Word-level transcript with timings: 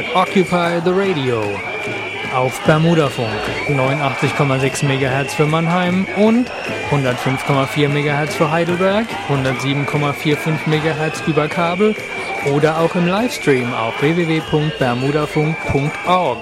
hört 0.00 0.16
Occupy 0.16 0.80
the 0.84 0.90
Radio 0.90 1.42
auf 2.34 2.60
Bermudafunk 2.64 3.30
89,6 3.68 4.84
MHz 4.84 5.32
für 5.34 5.46
Mannheim 5.46 6.04
und 6.16 6.50
105,4 6.90 7.88
MHz 7.88 8.34
für 8.34 8.50
Heidelberg, 8.50 9.06
107,45 9.28 10.66
MHz 10.66 11.22
über 11.26 11.46
Kabel 11.48 11.94
oder 12.54 12.78
auch 12.78 12.94
im 12.94 13.06
Livestream 13.06 13.74
auf 13.74 14.00
www.bermudafunk.org. 14.00 16.38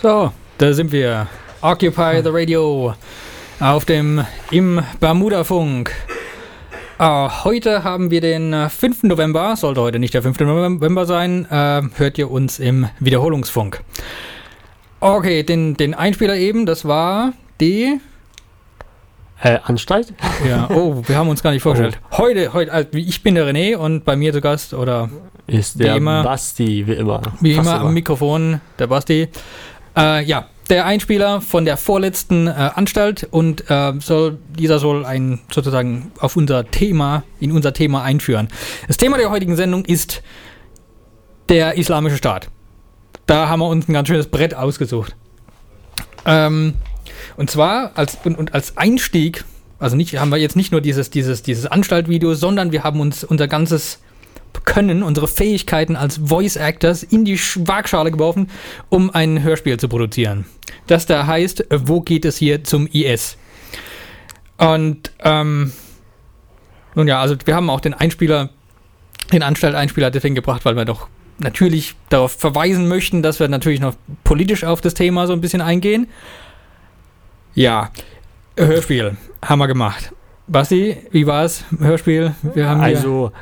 So, 0.00 0.32
da 0.58 0.72
sind 0.72 0.92
wir. 0.92 1.26
Occupy 1.60 2.22
the 2.22 2.30
Radio 2.30 2.94
auf 3.60 3.84
dem 3.84 4.24
im 4.50 4.82
Bermudafunk. 5.00 5.92
Uh, 6.96 7.28
heute 7.42 7.82
haben 7.82 8.12
wir 8.12 8.20
den 8.20 8.70
5. 8.70 9.02
Äh, 9.02 9.06
November, 9.08 9.56
sollte 9.56 9.80
heute 9.80 9.98
nicht 9.98 10.14
der 10.14 10.22
5. 10.22 10.38
November 10.38 11.06
sein, 11.06 11.44
uh, 11.50 11.88
hört 11.98 12.18
ihr 12.18 12.30
uns 12.30 12.60
im 12.60 12.88
Wiederholungsfunk. 13.00 13.82
Okay, 15.00 15.42
den, 15.42 15.76
den 15.76 15.94
Einspieler 15.94 16.36
eben, 16.36 16.66
das 16.66 16.84
war 16.84 17.32
die... 17.60 17.98
Äh, 19.42 19.58
Anstalt? 19.64 20.14
Ja, 20.48 20.70
oh, 20.70 21.02
wir 21.04 21.16
haben 21.16 21.28
uns 21.28 21.42
gar 21.42 21.50
nicht 21.50 21.62
vorgestellt. 21.62 21.98
Oh. 22.12 22.18
Heute, 22.18 22.52
heute, 22.52 22.72
also 22.72 22.90
ich 22.92 23.24
bin 23.24 23.34
der 23.34 23.52
René 23.52 23.74
und 23.74 24.04
bei 24.04 24.14
mir 24.14 24.32
zu 24.32 24.40
Gast, 24.40 24.72
oder... 24.72 25.10
Ist 25.48 25.80
der 25.80 25.96
immer, 25.96 26.22
Basti, 26.22 26.86
wie 26.86 26.92
immer. 26.92 27.22
Wie 27.40 27.52
immer, 27.54 27.62
immer 27.62 27.80
am 27.80 27.92
Mikrofon, 27.92 28.60
der 28.78 28.86
Basti. 28.86 29.28
Uh, 29.98 30.20
ja, 30.24 30.46
der 30.70 30.86
Einspieler 30.86 31.40
von 31.40 31.64
der 31.64 31.76
vorletzten 31.76 32.46
äh, 32.46 32.50
Anstalt 32.50 33.28
und 33.30 33.70
äh, 33.70 33.92
soll, 34.00 34.38
dieser 34.58 34.78
soll 34.78 35.04
ein 35.04 35.40
sozusagen 35.52 36.12
auf 36.18 36.36
unser 36.36 36.70
Thema, 36.70 37.24
in 37.40 37.52
unser 37.52 37.72
Thema 37.72 38.02
einführen. 38.02 38.48
Das 38.86 38.96
Thema 38.96 39.18
der 39.18 39.30
heutigen 39.30 39.56
Sendung 39.56 39.84
ist 39.84 40.22
der 41.48 41.76
Islamische 41.76 42.16
Staat. 42.16 42.48
Da 43.26 43.48
haben 43.48 43.60
wir 43.60 43.68
uns 43.68 43.88
ein 43.88 43.92
ganz 43.92 44.08
schönes 44.08 44.26
Brett 44.26 44.54
ausgesucht. 44.54 45.14
Ähm, 46.26 46.74
und 47.36 47.50
zwar 47.50 47.92
als, 47.96 48.18
und, 48.24 48.36
und 48.38 48.54
als 48.54 48.76
Einstieg, 48.76 49.44
also 49.78 49.96
nicht, 49.96 50.18
haben 50.18 50.30
wir 50.30 50.38
jetzt 50.38 50.56
nicht 50.56 50.72
nur 50.72 50.80
dieses, 50.80 51.10
dieses, 51.10 51.42
dieses 51.42 51.66
Anstaltvideo, 51.66 52.34
sondern 52.34 52.72
wir 52.72 52.84
haben 52.84 53.00
uns 53.00 53.24
unser 53.24 53.48
ganzes 53.48 54.00
können, 54.64 55.02
unsere 55.02 55.28
Fähigkeiten 55.28 55.96
als 55.96 56.20
Voice 56.24 56.56
Actors 56.56 57.02
in 57.02 57.24
die 57.24 57.38
Waagschale 57.38 58.10
geworfen, 58.10 58.50
um 58.88 59.10
ein 59.10 59.42
Hörspiel 59.42 59.78
zu 59.78 59.88
produzieren. 59.88 60.46
Das 60.86 61.06
da 61.06 61.26
heißt, 61.26 61.66
wo 61.70 62.00
geht 62.00 62.24
es 62.24 62.36
hier 62.36 62.64
zum 62.64 62.86
IS? 62.86 63.36
Und 64.56 65.12
ähm, 65.20 65.72
nun 66.94 67.08
ja, 67.08 67.20
also 67.20 67.36
wir 67.44 67.54
haben 67.54 67.70
auch 67.70 67.80
den 67.80 67.94
Einspieler, 67.94 68.50
den 69.32 69.42
Anstalt-Einspieler 69.42 70.10
deswegen 70.10 70.34
gebracht, 70.34 70.64
weil 70.64 70.76
wir 70.76 70.84
doch 70.84 71.08
natürlich 71.38 71.94
darauf 72.08 72.32
verweisen 72.32 72.88
möchten, 72.88 73.22
dass 73.22 73.40
wir 73.40 73.48
natürlich 73.48 73.80
noch 73.80 73.94
politisch 74.22 74.64
auf 74.64 74.80
das 74.80 74.94
Thema 74.94 75.26
so 75.26 75.32
ein 75.32 75.40
bisschen 75.40 75.60
eingehen. 75.60 76.06
Ja, 77.54 77.90
Hörspiel 78.56 79.16
haben 79.42 79.58
wir 79.58 79.66
gemacht. 79.66 80.12
Basti, 80.46 80.96
wie 81.10 81.26
war 81.26 81.44
es? 81.44 81.64
Hörspiel? 81.78 82.34
Wir 82.54 82.68
haben 82.68 82.80
also 82.80 83.32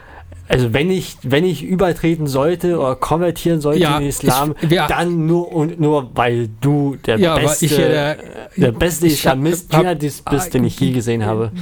also 0.53 0.75
wenn 0.75 0.91
ich, 0.91 1.17
wenn 1.23 1.45
ich 1.45 1.63
übertreten 1.63 2.27
sollte 2.27 2.79
oder 2.79 2.95
konvertieren 2.95 3.63
sollte 3.63 3.81
ja, 3.81 3.95
in 3.95 4.01
den 4.03 4.09
Islam, 4.11 4.55
ich, 4.61 4.71
ja. 4.71 4.87
dann 4.87 5.27
nur 5.27 5.51
und 5.51 5.81
nur 5.81 6.11
weil 6.15 6.51
du 6.61 6.97
der 7.07 7.19
ja, 7.19 7.39
beste, 7.39 7.65
ich, 7.65 7.75
der, 7.75 8.19
der 8.57 8.73
beste 8.73 9.07
Islamist, 9.07 9.73
hab, 9.73 9.81
Dschihadist 9.81 10.25
bist, 10.27 10.53
den 10.53 10.65
ich 10.65 10.79
je 10.79 10.93
gesehen 10.93 11.25
habe, 11.25 11.53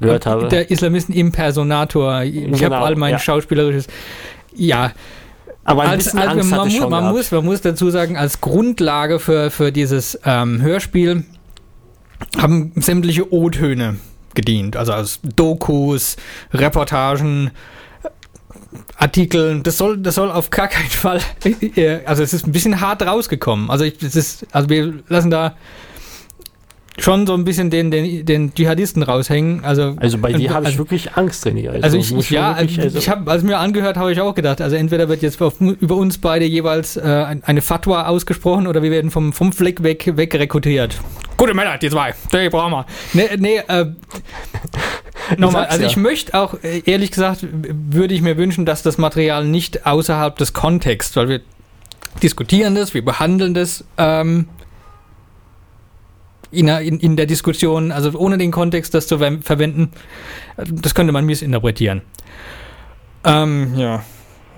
gehört 0.00 0.26
habe. 0.26 0.46
Der 0.48 0.70
Islamisten-Impersonator. 0.70 2.22
Ich 2.22 2.32
genau, 2.32 2.76
habe 2.76 2.78
all 2.78 2.94
mein 2.94 3.18
schauspielerisches. 3.18 3.88
Ja. 4.54 4.92
Aber 5.64 5.82
als, 5.82 6.14
als, 6.14 6.46
man, 6.46 6.68
mu 6.68 6.88
man 6.88 7.10
muss, 7.10 7.32
man 7.32 7.44
muss 7.44 7.60
dazu 7.60 7.90
sagen, 7.90 8.16
als 8.16 8.40
Grundlage 8.40 9.18
für, 9.18 9.50
für 9.50 9.72
dieses 9.72 10.18
ähm, 10.24 10.62
Hörspiel 10.62 11.24
haben 12.38 12.72
sämtliche 12.76 13.32
O-Töne 13.32 13.96
gedient. 14.34 14.76
Also 14.76 14.92
als 14.92 15.18
Dokus, 15.22 16.16
Reportagen, 16.52 17.50
Artikeln, 18.96 19.62
das 19.62 19.78
soll, 19.78 19.98
das 19.98 20.16
soll 20.16 20.30
auf 20.30 20.50
gar 20.50 20.68
keinen 20.68 20.90
Fall, 20.90 21.20
also 22.04 22.22
es 22.22 22.32
ist 22.32 22.46
ein 22.46 22.52
bisschen 22.52 22.80
hart 22.80 23.02
rausgekommen. 23.02 23.70
Also 23.70 23.84
ich, 23.84 23.98
das 23.98 24.16
ist, 24.16 24.46
also 24.52 24.68
wir 24.68 24.94
lassen 25.08 25.30
da 25.30 25.54
schon 26.98 27.26
so 27.26 27.34
ein 27.34 27.44
bisschen 27.44 27.70
den, 27.70 27.90
den, 27.90 28.26
den 28.26 28.54
Dschihadisten 28.54 29.02
raushängen. 29.02 29.64
Also, 29.64 29.94
also 29.98 30.18
bei 30.18 30.32
dir 30.32 30.50
habe 30.50 30.66
also, 30.66 30.70
ich 30.70 30.78
wirklich 30.78 31.16
Angst, 31.16 31.46
René. 31.46 31.68
Also, 31.68 31.82
also 31.82 31.96
ich, 31.96 32.12
ich 32.12 32.30
ja, 32.30 32.58
wirklich, 32.58 32.80
also 32.80 32.98
ich 32.98 33.08
habe, 33.08 33.30
als 33.30 33.42
mir 33.42 33.58
angehört, 33.58 33.96
habe 33.96 34.12
ich 34.12 34.20
auch 34.20 34.34
gedacht, 34.34 34.60
also 34.60 34.76
entweder 34.76 35.08
wird 35.08 35.22
jetzt 35.22 35.40
auf, 35.40 35.60
über 35.60 35.96
uns 35.96 36.18
beide 36.18 36.44
jeweils 36.44 36.96
äh, 36.96 37.36
eine 37.42 37.62
Fatwa 37.62 38.06
ausgesprochen 38.06 38.66
oder 38.66 38.82
wir 38.82 38.90
werden 38.90 39.10
vom, 39.10 39.32
vom 39.32 39.52
Fleck 39.52 39.82
weg, 39.82 40.16
weg 40.16 40.34
rekrutiert. 40.34 40.98
Gute 41.38 41.54
Männer, 41.54 41.78
die 41.78 41.88
zwei, 41.88 42.14
die 42.32 42.50
brauchen 42.50 42.72
wir. 42.72 42.86
Nee, 43.14 43.28
nee, 43.38 43.56
äh, 43.68 43.86
Nochmal, 45.36 45.66
also 45.66 45.82
ja. 45.82 45.88
ich 45.88 45.96
möchte 45.96 46.34
auch, 46.34 46.54
äh, 46.62 46.82
ehrlich 46.84 47.10
gesagt, 47.10 47.46
würde 47.50 48.14
ich 48.14 48.22
mir 48.22 48.36
wünschen, 48.36 48.66
dass 48.66 48.82
das 48.82 48.98
Material 48.98 49.44
nicht 49.44 49.86
außerhalb 49.86 50.36
des 50.36 50.52
Kontexts, 50.52 51.14
weil 51.16 51.28
wir 51.28 51.40
diskutieren 52.22 52.74
das, 52.74 52.94
wir 52.94 53.04
behandeln 53.04 53.54
das 53.54 53.84
ähm, 53.98 54.48
in, 56.50 56.68
in, 56.68 56.98
in, 56.98 57.16
der 57.16 57.26
Diskussion, 57.26 57.92
also 57.92 58.18
ohne 58.18 58.38
den 58.38 58.50
Kontext 58.50 58.94
das 58.94 59.06
zu 59.06 59.18
ver 59.18 59.38
verwenden, 59.42 59.92
das 60.56 60.94
könnte 60.94 61.12
man 61.12 61.26
missinterpretieren. 61.26 62.02
Ähm, 63.24 63.74
ja, 63.76 64.02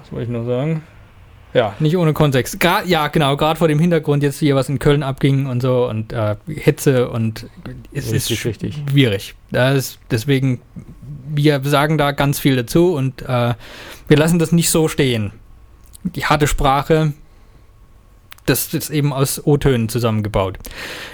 was 0.00 0.12
wollte 0.12 0.24
ich 0.24 0.30
noch 0.30 0.46
sagen? 0.46 0.82
Ja, 1.52 1.74
nicht 1.80 1.96
ohne 1.96 2.12
Kontext. 2.12 2.60
Gra 2.60 2.82
ja, 2.84 3.08
genau, 3.08 3.36
gerade 3.36 3.58
vor 3.58 3.68
dem 3.68 3.78
Hintergrund 3.78 4.22
jetzt 4.22 4.38
hier, 4.38 4.54
was 4.54 4.68
in 4.68 4.78
Köln 4.78 5.02
abging 5.02 5.46
und 5.46 5.60
so 5.60 5.88
und 5.88 6.12
äh, 6.12 6.36
Hetze 6.46 7.10
und 7.10 7.46
es 7.92 8.12
ist 8.12 8.30
richtig. 8.44 8.80
schwierig. 8.90 9.34
Das, 9.50 9.98
deswegen, 10.10 10.60
wir 11.28 11.60
sagen 11.64 11.98
da 11.98 12.12
ganz 12.12 12.38
viel 12.38 12.56
dazu 12.56 12.94
und 12.94 13.22
äh, 13.22 13.54
wir 14.08 14.16
lassen 14.16 14.38
das 14.38 14.52
nicht 14.52 14.70
so 14.70 14.88
stehen. 14.88 15.32
Die 16.04 16.24
harte 16.24 16.46
Sprache, 16.46 17.12
das 18.46 18.72
ist 18.72 18.90
eben 18.90 19.12
aus 19.12 19.44
O-Tönen 19.44 19.88
zusammengebaut. 19.88 20.58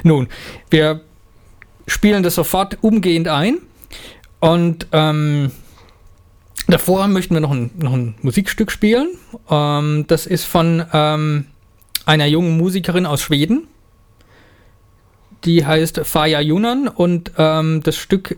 Nun, 0.03 0.29
wir 0.71 1.01
spielen 1.87 2.23
das 2.23 2.35
sofort 2.35 2.79
umgehend 2.83 3.29
ein 3.29 3.59
und 4.41 4.87
ähm, 4.93 5.51
Davor 6.69 7.07
möchten 7.07 7.35
wir 7.35 7.41
noch 7.41 7.53
ein, 7.53 7.71
noch 7.79 7.93
ein 7.93 8.15
Musikstück 8.23 8.73
spielen. 8.73 9.11
Ähm, 9.51 10.05
das 10.09 10.27
ist 10.27 10.45
von 10.45 10.85
ähm, 10.93 11.47
einer 12.05 12.27
jungen 12.27 12.57
Musikerin 12.57 13.07
aus 13.07 13.23
Schweden. 13.23 13.69
Die 15.45 15.65
heißt 15.65 16.01
Faya 16.05 16.41
Yunan 16.41 16.89
und 16.89 17.33
ähm, 17.37 17.83
das 17.85 17.97
Stück 17.97 18.37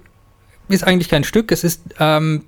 ist 0.69 0.85
eigentlich 0.85 1.09
kein 1.09 1.25
Stück, 1.25 1.51
es 1.53 1.65
ist 1.65 1.83
ähm, 1.99 2.45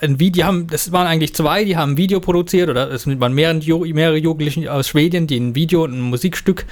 ein 0.00 0.20
Video, 0.20 0.52
das 0.62 0.92
waren 0.92 1.06
eigentlich 1.06 1.34
zwei, 1.34 1.64
die 1.64 1.76
haben 1.76 1.92
ein 1.92 1.96
Video 1.96 2.20
produziert 2.20 2.68
oder 2.68 2.90
es 2.90 3.06
waren 3.06 3.32
mehrere, 3.32 3.86
mehrere 3.94 4.18
Jugendliche 4.18 4.70
aus 4.72 4.88
Schweden, 4.88 5.26
die 5.26 5.38
ein 5.38 5.54
Video 5.54 5.84
und 5.84 5.92
ein 5.92 6.02
Musikstück 6.02 6.66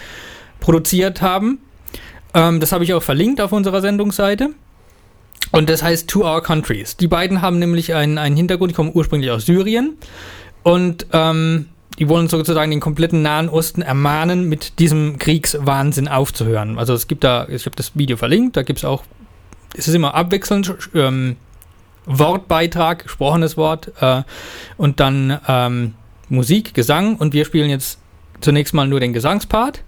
produziert 0.60 1.22
haben. 1.22 1.58
Ähm, 2.34 2.60
das 2.60 2.72
habe 2.72 2.84
ich 2.84 2.92
auch 2.92 3.02
verlinkt 3.02 3.40
auf 3.40 3.52
unserer 3.52 3.80
Sendungsseite. 3.80 4.50
Und 5.52 5.70
das 5.70 5.82
heißt 5.82 6.08
To 6.08 6.24
Our 6.24 6.42
Countries. 6.42 6.96
Die 6.96 7.08
beiden 7.08 7.42
haben 7.42 7.58
nämlich 7.58 7.94
einen, 7.94 8.18
einen 8.18 8.36
Hintergrund, 8.36 8.72
die 8.72 8.74
kommen 8.74 8.90
ursprünglich 8.92 9.30
aus 9.30 9.46
Syrien 9.46 9.96
und 10.62 11.06
ähm, 11.12 11.66
die 11.98 12.08
wollen 12.08 12.28
sozusagen 12.28 12.70
den 12.70 12.80
kompletten 12.80 13.22
Nahen 13.22 13.48
Osten 13.48 13.80
ermahnen, 13.82 14.48
mit 14.48 14.78
diesem 14.78 15.18
Kriegswahnsinn 15.18 16.08
aufzuhören. 16.08 16.78
Also 16.78 16.92
es 16.92 17.06
gibt 17.06 17.24
da, 17.24 17.46
ich 17.48 17.64
habe 17.64 17.76
das 17.76 17.96
Video 17.96 18.16
verlinkt, 18.16 18.56
da 18.56 18.62
gibt 18.62 18.80
es 18.80 18.84
auch, 18.84 19.04
es 19.74 19.88
ist 19.88 19.94
immer 19.94 20.14
abwechselnd, 20.14 20.74
ähm, 20.94 21.36
Wortbeitrag, 22.06 23.04
gesprochenes 23.04 23.56
Wort 23.56 23.92
äh, 24.00 24.22
und 24.76 25.00
dann 25.00 25.40
ähm, 25.48 25.94
Musik, 26.28 26.74
Gesang 26.74 27.16
und 27.16 27.32
wir 27.32 27.44
spielen 27.44 27.70
jetzt 27.70 27.98
zunächst 28.40 28.74
mal 28.74 28.86
nur 28.86 29.00
den 29.00 29.12
Gesangspart 29.12 29.82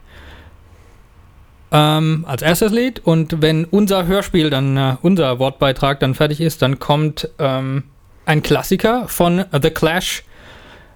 ähm, 1.73 2.25
als 2.27 2.43
erstes 2.43 2.73
Lied. 2.73 3.01
Und 3.05 3.43
wenn 3.43 3.65
unser 3.65 4.07
Hörspiel, 4.07 4.51
dann 4.51 4.77
äh, 4.77 4.97
unser 5.03 5.39
Wortbeitrag 5.39 6.01
dann 6.01 6.15
fertig 6.15 6.41
ist, 6.41 6.63
dann 6.63 6.79
kommt 6.79 7.29
ähm, 7.39 7.85
ein 8.27 8.43
Klassiker 8.43 9.09
von 9.09 9.45
The 9.53 9.71
Clash, 9.71 10.25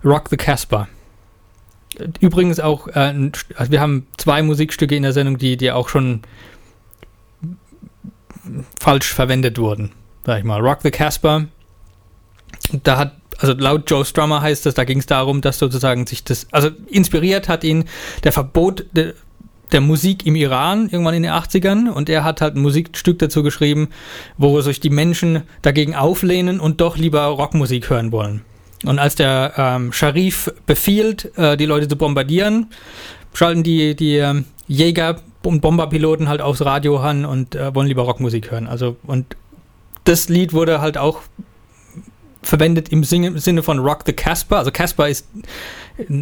Rock 0.04 0.28
the 0.28 0.36
Casper. 0.36 0.88
Übrigens 2.20 2.58
auch, 2.60 2.88
äh, 2.88 3.30
also 3.56 3.70
wir 3.70 3.80
haben 3.80 4.06
zwei 4.16 4.42
Musikstücke 4.42 4.96
in 4.96 5.02
der 5.02 5.12
Sendung, 5.12 5.38
die, 5.38 5.56
die 5.56 5.72
auch 5.72 5.88
schon 5.88 6.22
falsch 8.78 9.12
verwendet 9.12 9.58
wurden. 9.58 9.92
Sag 10.24 10.38
ich 10.38 10.44
mal. 10.44 10.60
Rock 10.60 10.80
the 10.82 10.90
Casper. 10.90 11.46
Da 12.82 12.98
hat 12.98 13.12
also 13.38 13.54
laut 13.54 13.90
Joe 13.90 14.04
Strummer 14.04 14.40
heißt 14.40 14.66
das, 14.66 14.74
da 14.74 14.84
ging 14.84 14.98
es 14.98 15.06
darum, 15.06 15.40
dass 15.40 15.58
sozusagen 15.58 16.06
sich 16.06 16.22
das, 16.22 16.46
also 16.52 16.70
inspiriert 16.86 17.48
hat 17.48 17.64
ihn 17.64 17.84
der 18.22 18.30
Verbot, 18.30 18.86
der, 18.92 19.14
der 19.72 19.80
Musik 19.80 20.26
im 20.26 20.36
Iran, 20.36 20.88
irgendwann 20.88 21.14
in 21.14 21.22
den 21.22 21.32
80ern. 21.32 21.88
Und 21.90 22.08
er 22.08 22.24
hat 22.24 22.40
halt 22.40 22.56
ein 22.56 22.62
Musikstück 22.62 23.19
dazu 23.19 23.42
geschrieben, 23.42 23.88
wo 24.36 24.60
sich 24.60 24.80
die 24.80 24.90
Menschen 24.90 25.42
dagegen 25.62 25.94
auflehnen 25.94 26.60
und 26.60 26.80
doch 26.80 26.96
lieber 26.96 27.24
Rockmusik 27.24 27.90
hören 27.90 28.12
wollen. 28.12 28.42
Und 28.84 28.98
als 28.98 29.14
der 29.14 29.52
ähm, 29.56 29.92
Scharif 29.92 30.52
befiehlt, 30.66 31.36
äh, 31.38 31.56
die 31.56 31.66
Leute 31.66 31.88
zu 31.88 31.96
bombardieren, 31.96 32.66
schalten 33.32 33.62
die, 33.62 33.94
die 33.94 34.16
ähm, 34.16 34.44
Jäger 34.66 35.20
und 35.42 35.60
Bomberpiloten 35.60 36.28
halt 36.28 36.40
aufs 36.40 36.64
Radio 36.64 36.98
an 36.98 37.24
und 37.24 37.54
äh, 37.54 37.74
wollen 37.74 37.88
lieber 37.88 38.02
Rockmusik 38.02 38.50
hören. 38.50 38.66
Also, 38.66 38.96
und 39.06 39.36
das 40.04 40.28
Lied 40.28 40.52
wurde 40.52 40.80
halt 40.80 40.98
auch 40.98 41.20
verwendet 42.42 42.88
im 42.88 43.04
Sinne 43.04 43.62
von 43.62 43.78
Rock 43.78 44.02
the 44.04 44.12
Casper. 44.12 44.58
Also 44.58 44.72
Casper 44.72 45.08
ist 45.08 45.28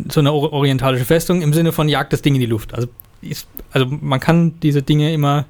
so 0.08 0.20
eine 0.20 0.32
orientalische 0.32 1.06
Festung 1.06 1.40
im 1.40 1.54
Sinne 1.54 1.72
von 1.72 1.88
Jagd 1.88 2.12
das 2.12 2.20
Ding 2.20 2.34
in 2.34 2.40
die 2.40 2.46
Luft. 2.46 2.74
Also, 2.74 2.88
ist, 3.20 3.46
also 3.72 3.86
man 3.86 4.20
kann 4.20 4.58
diese 4.60 4.82
Dinge 4.82 5.12
immer, 5.12 5.46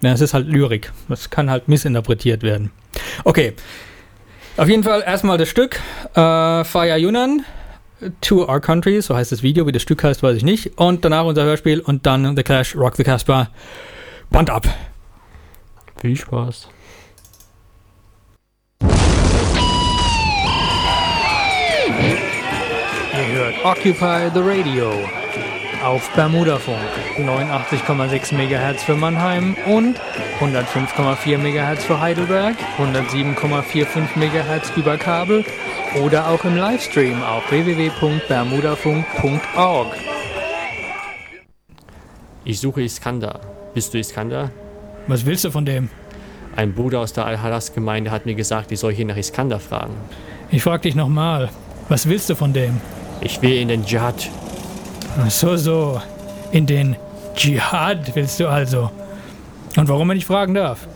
ja, 0.00 0.12
es 0.12 0.20
ist 0.20 0.34
halt 0.34 0.46
Lyrik. 0.46 0.92
Das 1.08 1.30
kann 1.30 1.50
halt 1.50 1.68
missinterpretiert 1.68 2.42
werden. 2.42 2.70
Okay. 3.24 3.54
Auf 4.56 4.68
jeden 4.68 4.84
Fall 4.84 5.02
erstmal 5.04 5.36
das 5.38 5.48
Stück 5.48 5.80
äh, 6.14 6.64
Fire 6.64 6.96
Yunnan 6.96 7.44
to 8.20 8.48
Our 8.48 8.60
Country, 8.60 9.00
so 9.00 9.16
heißt 9.16 9.32
das 9.32 9.42
Video, 9.42 9.66
wie 9.66 9.72
das 9.72 9.82
Stück 9.82 10.04
heißt, 10.04 10.22
weiß 10.22 10.36
ich 10.36 10.44
nicht. 10.44 10.78
Und 10.78 11.04
danach 11.04 11.24
unser 11.24 11.44
Hörspiel 11.44 11.80
und 11.80 12.06
dann 12.06 12.36
The 12.36 12.42
Clash, 12.42 12.76
Rock 12.76 12.96
the 12.96 13.04
Casper. 13.04 13.48
Band 14.30 14.50
ab. 14.50 14.66
Viel 16.00 16.16
Spaß. 16.16 16.68
Ihr 23.12 23.26
hört 23.32 23.64
Occupy 23.64 24.30
the 24.34 24.40
Radio 24.40 25.23
auf 25.84 26.10
Bermudafunk 26.10 26.76
89,6 27.18 28.34
MHz 28.34 28.82
für 28.82 28.96
Mannheim 28.96 29.54
und 29.66 30.00
105,4 30.40 31.36
MHz 31.36 31.84
für 31.84 32.00
Heidelberg, 32.00 32.56
107,45 32.78 34.16
MHz 34.16 34.72
über 34.76 34.96
Kabel 34.96 35.44
oder 36.02 36.28
auch 36.28 36.42
im 36.44 36.56
Livestream 36.56 37.22
auf 37.22 37.50
www.bermudafunk.org. 37.50 39.88
Ich 42.46 42.60
suche 42.60 42.82
Iskander. 42.82 43.40
Bist 43.74 43.92
du 43.92 43.98
Iskander? 43.98 44.50
Was 45.06 45.26
willst 45.26 45.44
du 45.44 45.50
von 45.50 45.66
dem? 45.66 45.90
Ein 46.56 46.72
Bruder 46.72 47.00
aus 47.00 47.12
der 47.12 47.26
Al-Halas-Gemeinde 47.26 48.10
hat 48.10 48.24
mir 48.26 48.34
gesagt, 48.34 48.72
ich 48.72 48.80
soll 48.80 48.94
hier 48.94 49.04
nach 49.04 49.16
Iskander 49.16 49.60
fragen. 49.60 49.94
Ich 50.50 50.62
frag 50.62 50.80
dich 50.82 50.94
nochmal. 50.94 51.50
Was 51.88 52.08
willst 52.08 52.30
du 52.30 52.34
von 52.34 52.54
dem? 52.54 52.80
Ich 53.20 53.42
will 53.42 53.60
in 53.60 53.68
den 53.68 53.84
Dschihad. 53.84 54.30
So, 55.28 55.56
so. 55.56 56.02
In 56.52 56.66
den 56.66 56.96
Dschihad 57.34 58.14
willst 58.14 58.38
du 58.40 58.48
also. 58.48 58.90
Und 59.76 59.88
warum, 59.88 60.08
wenn 60.08 60.16
ich 60.16 60.26
fragen 60.26 60.54
darf? 60.54 60.86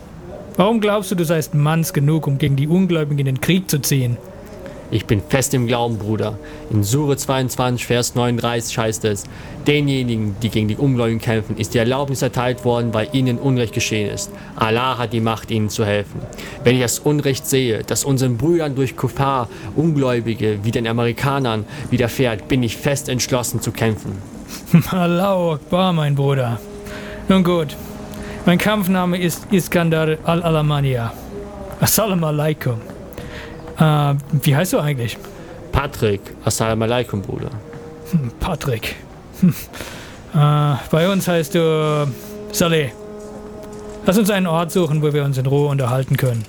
Warum 0.56 0.80
glaubst 0.80 1.10
du, 1.10 1.14
du 1.14 1.24
seist 1.24 1.54
manns 1.54 1.92
genug, 1.92 2.26
um 2.26 2.38
gegen 2.38 2.56
die 2.56 2.68
Ungläubigen 2.68 3.20
in 3.20 3.26
den 3.26 3.40
Krieg 3.40 3.70
zu 3.70 3.80
ziehen? 3.80 4.16
Ich 4.90 5.04
bin 5.04 5.20
fest 5.20 5.52
im 5.52 5.66
Glauben, 5.66 5.98
Bruder. 5.98 6.38
In 6.70 6.82
Sure 6.82 7.16
22, 7.16 7.86
Vers 7.86 8.14
39 8.14 8.78
heißt 8.78 9.04
es, 9.04 9.24
denjenigen, 9.66 10.36
die 10.42 10.48
gegen 10.48 10.68
die 10.68 10.76
Ungläubigen 10.76 11.20
kämpfen, 11.20 11.58
ist 11.58 11.74
die 11.74 11.78
Erlaubnis 11.78 12.22
erteilt 12.22 12.64
worden, 12.64 12.94
weil 12.94 13.08
ihnen 13.12 13.38
Unrecht 13.38 13.74
geschehen 13.74 14.10
ist. 14.10 14.30
Allah 14.56 14.96
hat 14.96 15.12
die 15.12 15.20
Macht, 15.20 15.50
ihnen 15.50 15.68
zu 15.68 15.84
helfen. 15.84 16.22
Wenn 16.64 16.76
ich 16.76 16.82
das 16.82 17.00
Unrecht 17.00 17.46
sehe, 17.46 17.82
das 17.84 18.04
unseren 18.04 18.38
Brüdern 18.38 18.74
durch 18.74 18.96
Kuffar, 18.96 19.48
Ungläubige, 19.76 20.60
wie 20.62 20.70
den 20.70 20.86
Amerikanern 20.86 21.66
widerfährt, 21.90 22.48
bin 22.48 22.62
ich 22.62 22.76
fest 22.76 23.10
entschlossen 23.10 23.60
zu 23.60 23.72
kämpfen. 23.72 24.12
Allah 24.90 25.52
Akbar, 25.52 25.92
mein 25.92 26.14
Bruder. 26.14 26.58
Nun 27.28 27.44
gut, 27.44 27.76
mein 28.46 28.56
Kampfname 28.56 29.18
ist 29.18 29.52
Iskandar 29.52 30.16
al-Alamania. 30.24 31.12
Assalamu 31.80 32.26
alaikum. 32.26 32.97
Äh, 33.78 34.14
wie 34.42 34.56
heißt 34.56 34.72
du 34.72 34.78
eigentlich? 34.80 35.16
Patrick. 35.72 36.20
Assalamu 36.44 36.84
alaikum, 36.84 37.22
Bruder. 37.22 37.50
Hm, 38.10 38.32
Patrick. 38.40 38.96
Hm. 39.40 39.54
Äh, 40.34 40.76
bei 40.90 41.08
uns 41.08 41.28
heißt 41.28 41.54
du 41.54 42.08
Saleh. 42.52 42.92
Lass 44.04 44.18
uns 44.18 44.30
einen 44.30 44.46
Ort 44.46 44.72
suchen, 44.72 45.02
wo 45.02 45.12
wir 45.12 45.24
uns 45.24 45.38
in 45.38 45.46
Ruhe 45.46 45.68
unterhalten 45.68 46.16
können. 46.16 46.44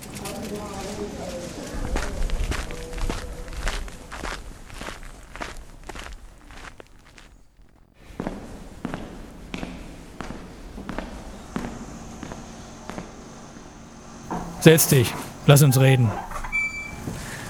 Setz 14.62 14.88
dich. 14.88 15.14
Lass 15.48 15.64
uns 15.64 15.80
reden. 15.80 16.12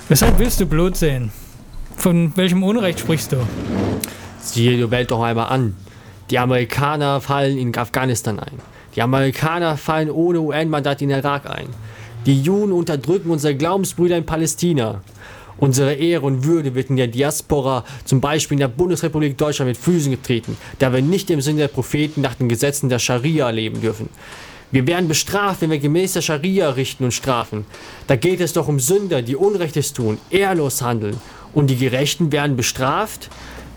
Weshalb 0.10 0.40
willst 0.40 0.60
du 0.60 0.66
Blut 0.66 0.98
sehen? 0.98 1.32
Von 1.96 2.36
welchem 2.36 2.64
Unrecht 2.64 3.00
sprichst 3.00 3.32
du? 3.32 3.38
Sieh 4.42 4.76
die 4.76 4.90
Welt 4.90 5.12
doch 5.12 5.22
einmal 5.22 5.50
an. 5.50 5.76
Die 6.32 6.40
Amerikaner 6.40 7.22
fallen 7.22 7.60
in 7.60 7.78
Afghanistan 7.78 8.40
ein. 8.40 8.58
Die 8.96 9.04
Amerikaner 9.04 9.78
fallen 9.78 10.10
ohne 10.10 10.42
UN-Mandat 10.42 11.04
in 11.04 11.12
Irak 11.12 11.48
ein. 11.48 11.68
Die 12.26 12.42
Juden 12.42 12.72
unterdrücken 12.72 13.30
unsere 13.30 13.56
Glaubensbrüder 13.56 14.18
in 14.18 14.26
Palästina. 14.26 15.04
Unsere 15.58 15.94
Ehre 15.94 16.26
und 16.26 16.44
Würde 16.44 16.74
wird 16.74 16.90
in 16.90 16.98
der 16.98 17.06
Diaspora, 17.06 17.86
zum 18.04 18.20
Beispiel 18.20 18.56
in 18.56 18.62
der 18.62 18.68
Bundesrepublik 18.68 19.38
Deutschland, 19.38 19.70
mit 19.70 19.78
Füßen 19.78 20.10
getreten, 20.10 20.58
da 20.80 20.92
wir 20.92 21.04
nicht 21.04 21.30
im 21.30 21.42
Sinne 21.42 21.60
der 21.60 21.68
Propheten 21.68 22.22
nach 22.22 22.34
den 22.34 22.50
Gesetzen 22.50 22.90
der 22.90 22.98
Scharia 22.98 23.52
leben 23.52 23.80
dürfen. 23.80 24.10
Wir 24.72 24.86
werden 24.86 25.08
bestraft, 25.08 25.62
wenn 25.62 25.72
wir 25.72 25.80
gemäß 25.80 26.14
der 26.14 26.22
Scharia 26.22 26.70
richten 26.70 27.04
und 27.04 27.14
strafen. 27.14 27.66
Da 28.06 28.16
geht 28.16 28.40
es 28.40 28.54
doch 28.54 28.68
um 28.68 28.80
Sünder, 28.80 29.24
die 29.24 29.36
Unrechtes 29.36 29.94
tun, 29.94 30.20
ehrlos 30.30 30.84
handeln. 30.84 31.18
Und 31.54 31.72
die 31.72 31.78
Gerechten 31.78 32.32
werden 32.32 32.56
bestraft? 32.56 33.30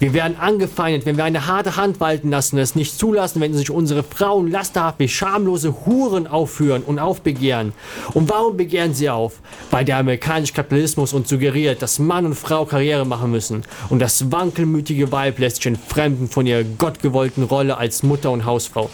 Wir 0.02 0.12
werden 0.14 0.36
angefeindet, 0.36 1.06
wenn 1.06 1.16
wir 1.16 1.22
eine 1.22 1.46
harte 1.46 1.76
Hand 1.76 2.00
walten 2.00 2.30
lassen 2.30 2.56
und 2.56 2.62
es 2.62 2.74
nicht 2.74 2.98
zulassen, 2.98 3.40
wenn 3.40 3.54
sich 3.54 3.70
unsere 3.70 4.02
Frauen 4.02 4.50
lasterhaft 4.50 4.98
wie 4.98 5.08
schamlose 5.08 5.86
Huren 5.86 6.26
aufführen 6.26 6.82
und 6.82 6.98
aufbegehren. 6.98 7.72
Und 8.12 8.28
warum 8.28 8.56
begehren 8.56 8.94
sie 8.94 9.08
auf? 9.08 9.34
Weil 9.70 9.84
der 9.84 9.98
amerikanische 9.98 10.54
Kapitalismus 10.54 11.12
uns 11.12 11.28
suggeriert, 11.28 11.82
dass 11.82 12.00
Mann 12.00 12.26
und 12.26 12.34
Frau 12.34 12.64
Karriere 12.64 13.06
machen 13.06 13.30
müssen. 13.30 13.62
Und 13.90 14.00
das 14.00 14.32
wankelmütige 14.32 15.12
Weib 15.12 15.38
lässt 15.38 15.56
sich 15.56 15.66
entfremden 15.66 16.28
von 16.28 16.46
ihrer 16.46 16.64
gottgewollten 16.64 17.44
Rolle 17.44 17.78
als 17.78 18.02
Mutter 18.02 18.32
und 18.32 18.44
Hausfrau 18.44 18.90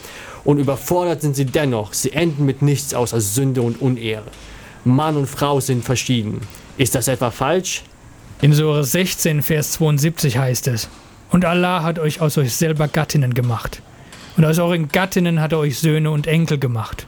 und 0.48 0.56
überfordert 0.56 1.20
sind 1.20 1.36
sie 1.36 1.44
dennoch. 1.44 1.92
Sie 1.92 2.10
enden 2.12 2.46
mit 2.46 2.62
nichts 2.62 2.94
außer 2.94 3.20
Sünde 3.20 3.60
und 3.60 3.82
Unehre. 3.82 4.24
Mann 4.82 5.18
und 5.18 5.26
Frau 5.26 5.60
sind 5.60 5.84
verschieden. 5.84 6.40
Ist 6.78 6.94
das 6.94 7.06
etwa 7.06 7.30
falsch? 7.30 7.82
In 8.40 8.54
Sure 8.54 8.82
16, 8.82 9.42
Vers 9.42 9.72
72 9.72 10.38
heißt 10.38 10.68
es, 10.68 10.88
Und 11.28 11.44
Allah 11.44 11.82
hat 11.82 11.98
euch 11.98 12.22
aus 12.22 12.38
euch 12.38 12.54
selber 12.54 12.88
Gattinnen 12.88 13.34
gemacht. 13.34 13.82
Und 14.38 14.46
aus 14.46 14.58
euren 14.58 14.88
Gattinnen 14.88 15.42
hat 15.42 15.52
er 15.52 15.58
euch 15.58 15.78
Söhne 15.78 16.10
und 16.10 16.26
Enkel 16.26 16.56
gemacht. 16.56 17.06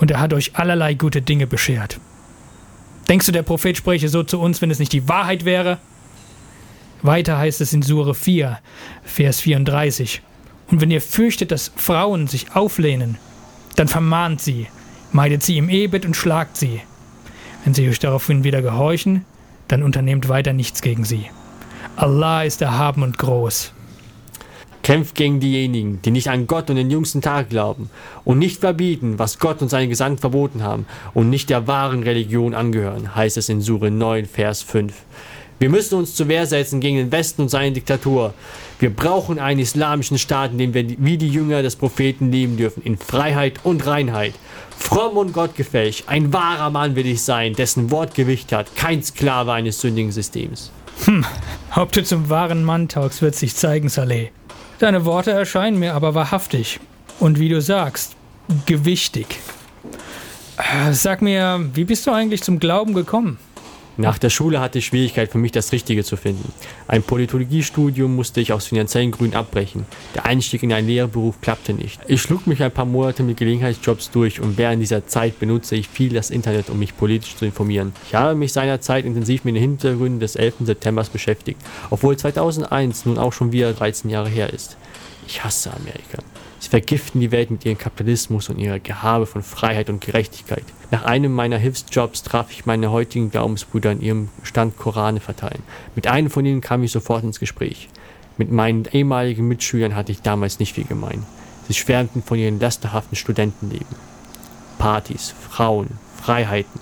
Und 0.00 0.10
er 0.10 0.20
hat 0.20 0.32
euch 0.32 0.52
allerlei 0.54 0.94
gute 0.94 1.20
Dinge 1.20 1.46
beschert. 1.46 2.00
Denkst 3.10 3.26
du, 3.26 3.32
der 3.32 3.42
Prophet 3.42 3.76
spräche 3.76 4.08
so 4.08 4.22
zu 4.22 4.40
uns, 4.40 4.62
wenn 4.62 4.70
es 4.70 4.78
nicht 4.78 4.94
die 4.94 5.06
Wahrheit 5.06 5.44
wäre? 5.44 5.76
Weiter 7.02 7.36
heißt 7.36 7.60
es 7.60 7.74
in 7.74 7.82
Sure 7.82 8.14
4, 8.14 8.58
Vers 9.04 9.40
34. 9.40 10.22
Und 10.74 10.80
wenn 10.80 10.90
ihr 10.90 11.00
fürchtet, 11.00 11.52
dass 11.52 11.70
Frauen 11.76 12.26
sich 12.26 12.56
auflehnen, 12.56 13.16
dann 13.76 13.86
vermahnt 13.86 14.40
sie, 14.40 14.66
meidet 15.12 15.40
sie 15.44 15.56
im 15.56 15.68
Ehebett 15.68 16.04
und 16.04 16.16
schlagt 16.16 16.56
sie. 16.56 16.80
Wenn 17.62 17.74
sie 17.74 17.88
euch 17.88 18.00
daraufhin 18.00 18.42
wieder 18.42 18.60
gehorchen, 18.60 19.24
dann 19.68 19.84
unternehmt 19.84 20.28
weiter 20.28 20.52
nichts 20.52 20.82
gegen 20.82 21.04
sie. 21.04 21.26
Allah 21.94 22.42
ist 22.42 22.60
erhaben 22.60 23.04
und 23.04 23.18
groß. 23.18 23.70
Kämpft 24.82 25.14
gegen 25.14 25.38
diejenigen, 25.38 26.02
die 26.02 26.10
nicht 26.10 26.28
an 26.28 26.48
Gott 26.48 26.68
und 26.70 26.74
den 26.74 26.90
jüngsten 26.90 27.22
Tag 27.22 27.50
glauben 27.50 27.88
und 28.24 28.40
nicht 28.40 28.58
verbieten, 28.58 29.16
was 29.16 29.38
Gott 29.38 29.62
und 29.62 29.68
seine 29.68 29.86
Gesandten 29.86 30.18
verboten 30.18 30.64
haben 30.64 30.86
und 31.14 31.30
nicht 31.30 31.50
der 31.50 31.68
wahren 31.68 32.02
Religion 32.02 32.52
angehören, 32.52 33.14
heißt 33.14 33.36
es 33.36 33.48
in 33.48 33.60
Sure 33.60 33.92
9, 33.92 34.26
Vers 34.26 34.62
5. 34.62 34.92
Wir 35.58 35.70
müssen 35.70 35.98
uns 35.98 36.14
zur 36.14 36.28
Wehr 36.28 36.46
setzen 36.46 36.80
gegen 36.80 36.96
den 36.96 37.12
Westen 37.12 37.42
und 37.42 37.48
seine 37.48 37.72
Diktatur. 37.72 38.34
Wir 38.78 38.90
brauchen 38.90 39.38
einen 39.38 39.60
islamischen 39.60 40.18
Staat, 40.18 40.52
in 40.52 40.58
dem 40.58 40.74
wir 40.74 40.84
wie 40.98 41.16
die 41.16 41.28
Jünger 41.28 41.62
des 41.62 41.76
Propheten 41.76 42.32
leben 42.32 42.56
dürfen, 42.56 42.82
in 42.82 42.98
Freiheit 42.98 43.60
und 43.62 43.86
Reinheit. 43.86 44.34
Fromm 44.76 45.16
und 45.16 45.32
gottgefällig, 45.32 46.04
ein 46.08 46.32
wahrer 46.32 46.70
Mann 46.70 46.96
will 46.96 47.06
ich 47.06 47.22
sein, 47.22 47.54
dessen 47.54 47.90
Wort 47.90 48.14
Gewicht 48.14 48.52
hat, 48.52 48.74
kein 48.76 49.02
Sklave 49.02 49.52
eines 49.52 49.80
sündigen 49.80 50.12
Systems. 50.12 50.70
Hm, 51.04 51.24
ob 51.74 51.92
du 51.92 52.02
zum 52.02 52.28
wahren 52.28 52.64
Mann 52.64 52.88
taugst, 52.88 53.22
wird 53.22 53.34
sich 53.34 53.54
zeigen, 53.54 53.88
Saleh. 53.88 54.30
Deine 54.78 55.04
Worte 55.04 55.30
erscheinen 55.30 55.78
mir 55.78 55.94
aber 55.94 56.14
wahrhaftig. 56.14 56.80
Und 57.20 57.38
wie 57.38 57.48
du 57.48 57.60
sagst, 57.60 58.16
gewichtig. 58.66 59.38
Äh, 60.56 60.92
sag 60.92 61.22
mir, 61.22 61.68
wie 61.74 61.84
bist 61.84 62.06
du 62.06 62.10
eigentlich 62.10 62.42
zum 62.42 62.58
Glauben 62.58 62.94
gekommen? 62.94 63.38
Nach 63.96 64.18
der 64.18 64.30
Schule 64.30 64.58
hatte 64.60 64.78
ich 64.78 64.86
Schwierigkeit 64.86 65.30
für 65.30 65.38
mich 65.38 65.52
das 65.52 65.70
Richtige 65.70 66.02
zu 66.02 66.16
finden. 66.16 66.52
Ein 66.88 67.04
Politologiestudium 67.04 68.14
musste 68.14 68.40
ich 68.40 68.52
aus 68.52 68.66
finanziellen 68.66 69.12
Gründen 69.12 69.36
abbrechen. 69.36 69.86
Der 70.16 70.26
Einstieg 70.26 70.64
in 70.64 70.72
einen 70.72 70.88
Lehrberuf 70.88 71.40
klappte 71.40 71.72
nicht. 71.74 72.00
Ich 72.08 72.20
schlug 72.20 72.48
mich 72.48 72.60
ein 72.60 72.72
paar 72.72 72.86
Monate 72.86 73.22
mit 73.22 73.36
Gelegenheitsjobs 73.36 74.10
durch 74.10 74.40
und 74.40 74.58
während 74.58 74.82
dieser 74.82 75.06
Zeit 75.06 75.38
benutzte 75.38 75.76
ich 75.76 75.88
viel 75.88 76.12
das 76.12 76.30
Internet, 76.30 76.70
um 76.70 76.80
mich 76.80 76.96
politisch 76.96 77.36
zu 77.36 77.44
informieren. 77.44 77.92
Ich 78.08 78.16
habe 78.16 78.34
mich 78.34 78.52
seinerzeit 78.52 79.04
intensiv 79.04 79.44
mit 79.44 79.54
den 79.54 79.62
Hintergründen 79.62 80.18
des 80.18 80.34
11. 80.34 80.54
September 80.60 81.04
beschäftigt, 81.12 81.60
obwohl 81.90 82.16
2001 82.16 83.06
nun 83.06 83.18
auch 83.18 83.32
schon 83.32 83.52
wieder 83.52 83.72
13 83.72 84.10
Jahre 84.10 84.28
her 84.28 84.52
ist. 84.52 84.76
Ich 85.26 85.44
hasse 85.44 85.72
Amerika. 85.72 86.18
Sie 86.60 86.70
vergiften 86.70 87.20
die 87.20 87.30
Welt 87.30 87.50
mit 87.50 87.64
ihrem 87.64 87.76
Kapitalismus 87.76 88.48
und 88.48 88.58
ihrer 88.58 88.78
Gehabe 88.78 89.26
von 89.26 89.42
Freiheit 89.42 89.90
und 89.90 90.00
Gerechtigkeit. 90.00 90.64
Nach 90.90 91.04
einem 91.04 91.32
meiner 91.32 91.58
Hilfsjobs 91.58 92.22
traf 92.22 92.50
ich 92.50 92.66
meine 92.66 92.90
heutigen 92.90 93.30
Glaubensbrüder 93.30 93.92
in 93.92 94.00
ihrem 94.00 94.28
Stand 94.42 94.76
Korane 94.78 95.20
verteilen. 95.20 95.62
Mit 95.94 96.06
einem 96.06 96.30
von 96.30 96.46
ihnen 96.46 96.60
kam 96.60 96.82
ich 96.82 96.92
sofort 96.92 97.24
ins 97.24 97.40
Gespräch. 97.40 97.88
Mit 98.38 98.50
meinen 98.50 98.86
ehemaligen 98.86 99.46
Mitschülern 99.46 99.94
hatte 99.94 100.12
ich 100.12 100.22
damals 100.22 100.58
nicht 100.58 100.74
viel 100.74 100.84
gemein. 100.84 101.24
Sie 101.68 101.74
schwärmten 101.74 102.22
von 102.22 102.38
ihrem 102.38 102.58
lasterhaften 102.58 103.16
Studentenleben. 103.16 103.86
Partys, 104.78 105.34
Frauen, 105.50 105.98
Freiheiten, 106.16 106.80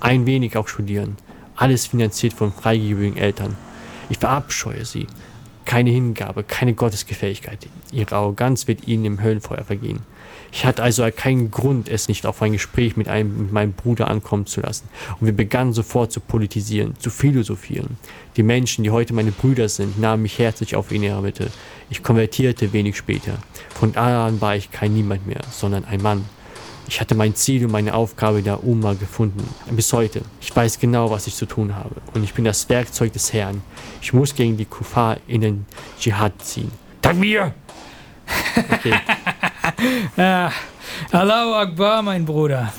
ein 0.00 0.26
wenig 0.26 0.56
auch 0.56 0.68
studieren. 0.68 1.16
Alles 1.56 1.86
finanziert 1.86 2.32
von 2.32 2.52
freigebigen 2.52 3.16
Eltern. 3.16 3.56
Ich 4.08 4.18
verabscheue 4.18 4.84
sie 4.84 5.06
keine 5.66 5.90
Hingabe, 5.90 6.42
keine 6.42 6.72
Gottesgefähigkeit. 6.72 7.58
Ihre 7.92 8.16
Arroganz 8.16 8.66
wird 8.66 8.88
ihnen 8.88 9.04
im 9.04 9.22
Höllenfeuer 9.22 9.64
vergehen. 9.64 10.00
Ich 10.52 10.64
hatte 10.64 10.82
also 10.82 11.06
keinen 11.14 11.50
Grund, 11.50 11.88
es 11.88 12.08
nicht 12.08 12.24
auf 12.24 12.40
ein 12.40 12.52
Gespräch 12.52 12.96
mit, 12.96 13.08
einem, 13.08 13.36
mit 13.36 13.52
meinem 13.52 13.72
Bruder 13.72 14.08
ankommen 14.08 14.46
zu 14.46 14.62
lassen. 14.62 14.88
Und 15.20 15.26
wir 15.26 15.34
begannen 15.34 15.74
sofort 15.74 16.12
zu 16.12 16.20
politisieren, 16.20 16.94
zu 16.98 17.10
philosophieren. 17.10 17.98
Die 18.36 18.42
Menschen, 18.42 18.84
die 18.84 18.90
heute 18.90 19.12
meine 19.12 19.32
Brüder 19.32 19.68
sind, 19.68 20.00
nahmen 20.00 20.22
mich 20.22 20.38
herzlich 20.38 20.76
auf 20.76 20.92
in 20.92 21.02
ihre 21.02 21.20
Mitte. 21.20 21.50
Ich 21.90 22.02
konvertierte 22.02 22.72
wenig 22.72 22.96
später. 22.96 23.38
Von 23.74 23.92
da 23.92 24.26
an 24.26 24.40
war 24.40 24.56
ich 24.56 24.70
kein 24.70 24.94
Niemand 24.94 25.26
mehr, 25.26 25.42
sondern 25.50 25.84
ein 25.84 26.00
Mann, 26.00 26.24
ich 26.88 27.00
hatte 27.00 27.14
mein 27.14 27.34
Ziel 27.34 27.64
und 27.64 27.72
meine 27.72 27.94
Aufgabe 27.94 28.42
der 28.42 28.64
Umma 28.64 28.94
gefunden. 28.94 29.48
Bis 29.70 29.92
heute. 29.92 30.22
Ich 30.40 30.54
weiß 30.54 30.78
genau, 30.78 31.10
was 31.10 31.26
ich 31.26 31.34
zu 31.34 31.46
tun 31.46 31.74
habe. 31.74 31.96
Und 32.14 32.22
ich 32.22 32.34
bin 32.34 32.44
das 32.44 32.68
Werkzeug 32.68 33.12
des 33.12 33.32
Herrn. 33.32 33.62
Ich 34.00 34.12
muss 34.12 34.34
gegen 34.34 34.56
die 34.56 34.64
Kuffar 34.64 35.18
in 35.26 35.40
den 35.40 35.66
Dschihad 35.98 36.32
ziehen. 36.42 36.70
Dank 37.02 37.18
mir! 37.18 37.54
Okay. 38.72 38.94
ah, 40.16 40.50
Allahu 41.10 41.54
Akbar, 41.54 42.02
mein 42.02 42.24
Bruder. 42.24 42.72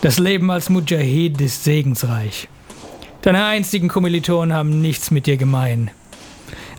Das 0.00 0.18
Leben 0.18 0.50
als 0.50 0.68
Mujahid 0.68 1.40
ist 1.40 1.64
segensreich. 1.64 2.48
Deine 3.22 3.44
einstigen 3.44 3.88
Kommilitonen 3.88 4.54
haben 4.54 4.80
nichts 4.80 5.10
mit 5.10 5.26
dir 5.26 5.36
gemein. 5.36 5.90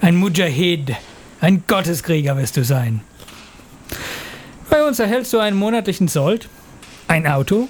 Ein 0.02 0.16
Mujahid, 0.16 0.96
ein 1.42 1.64
Gotteskrieger 1.68 2.38
wirst 2.38 2.58
du 2.58 2.64
sein. 2.64 3.02
Uns 4.88 5.00
erhältst 5.00 5.34
du 5.34 5.39
einen 5.39 5.58
monatlichen 5.58 6.08
Sold, 6.08 6.48
ein 7.10 7.27
Auto 7.27 7.67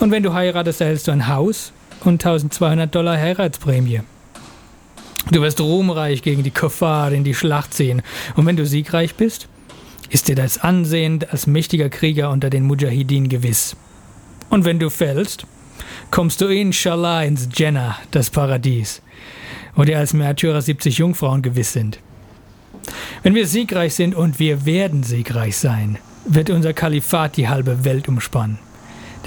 und 0.00 0.10
wenn 0.10 0.24
du 0.24 0.32
heiratest, 0.32 0.80
erhältst 0.80 1.06
du 1.06 1.12
ein 1.12 1.28
Haus 1.28 1.72
und 2.00 2.14
1200 2.14 2.92
Dollar 2.92 3.16
Heiratsprämie. 3.16 4.00
Du 5.30 5.40
wirst 5.40 5.60
ruhmreich 5.60 6.20
gegen 6.22 6.42
die 6.42 6.50
Kuffar 6.50 7.12
in 7.12 7.22
die 7.22 7.34
Schlacht 7.34 7.74
ziehen 7.74 8.02
und 8.34 8.44
wenn 8.44 8.56
du 8.56 8.66
siegreich 8.66 9.14
bist, 9.14 9.46
ist 10.10 10.26
dir 10.26 10.34
das 10.34 10.58
Ansehen 10.58 11.24
als 11.30 11.46
mächtiger 11.46 11.90
Krieger 11.90 12.30
unter 12.30 12.50
den 12.50 12.64
Mujahideen 12.64 13.28
gewiss. 13.28 13.76
Und 14.50 14.64
wenn 14.64 14.80
du 14.80 14.90
fällst, 14.90 15.46
kommst 16.10 16.40
du 16.40 16.48
inshallah 16.48 17.22
ins 17.22 17.48
Jannah, 17.54 17.96
das 18.10 18.30
Paradies, 18.30 19.00
wo 19.76 19.84
dir 19.84 19.98
als 19.98 20.12
Märtyrer 20.12 20.60
70 20.60 20.98
Jungfrauen 20.98 21.42
gewiss 21.42 21.72
sind. 21.72 22.00
Wenn 23.22 23.36
wir 23.36 23.46
siegreich 23.46 23.94
sind 23.94 24.16
und 24.16 24.40
wir 24.40 24.66
werden 24.66 25.04
siegreich 25.04 25.56
sein, 25.56 25.98
wird 26.28 26.50
unser 26.50 26.72
Kalifat 26.72 27.36
die 27.36 27.48
halbe 27.48 27.84
Welt 27.84 28.08
umspannen. 28.08 28.58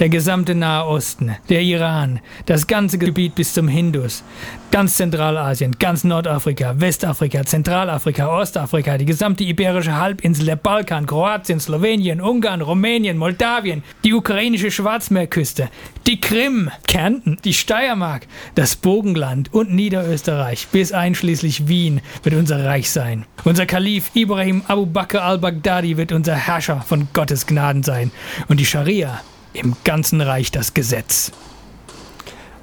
Der 0.02 0.08
gesamte 0.08 0.56
Nahe 0.56 0.84
Osten, 0.86 1.36
der 1.48 1.62
Iran, 1.62 2.18
das 2.46 2.66
ganze 2.66 2.98
Gebiet 2.98 3.36
bis 3.36 3.54
zum 3.54 3.68
Hindus, 3.68 4.24
ganz 4.72 4.96
Zentralasien, 4.96 5.78
ganz 5.78 6.02
Nordafrika, 6.02 6.74
Westafrika, 6.80 7.44
Zentralafrika, 7.44 8.26
Ostafrika, 8.26 8.98
die 8.98 9.04
gesamte 9.04 9.44
iberische 9.44 9.96
Halbinsel, 9.96 10.46
der 10.46 10.56
Balkan, 10.56 11.06
Kroatien, 11.06 11.60
Slowenien, 11.60 12.20
Ungarn, 12.20 12.62
Rumänien, 12.62 13.16
Moldawien, 13.16 13.84
die 14.02 14.12
ukrainische 14.12 14.72
Schwarzmeerküste, 14.72 15.68
die 16.08 16.20
Krim, 16.20 16.68
Kärnten, 16.88 17.38
die 17.44 17.54
Steiermark, 17.54 18.26
das 18.56 18.74
Bogenland 18.74 19.54
und 19.54 19.72
Niederösterreich 19.72 20.66
bis 20.72 20.90
einschließlich 20.90 21.68
Wien 21.68 22.00
wird 22.24 22.34
unser 22.34 22.64
Reich 22.64 22.90
sein. 22.90 23.24
Unser 23.44 23.66
Kalif 23.66 24.10
Ibrahim 24.14 24.62
Abu 24.66 24.84
Bakr 24.84 25.22
al-Baghdadi 25.22 25.96
wird 25.96 26.10
unser 26.10 26.34
Herrscher 26.34 26.80
von 26.80 27.06
Gottes 27.12 27.46
Gnaden 27.46 27.84
sein 27.84 28.10
und 28.48 28.58
die 28.58 28.66
Scharia 28.66 29.20
im 29.52 29.76
ganzen 29.84 30.20
Reich 30.20 30.50
das 30.50 30.74
Gesetz. 30.74 31.32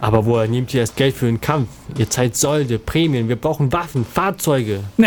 Aber 0.01 0.25
woher 0.25 0.48
nehmt 0.48 0.74
ihr 0.74 0.81
das 0.81 0.96
Geld 0.96 1.15
für 1.15 1.25
den 1.25 1.41
Kampf? 1.41 1.69
Ihr 1.98 2.10
zahlt 2.10 2.36
Solde, 2.36 2.79
Prämien, 2.79 3.27
wir 3.27 3.36
brauchen 3.36 3.72
Waffen, 3.74 4.05
Fahrzeuge. 4.05 4.81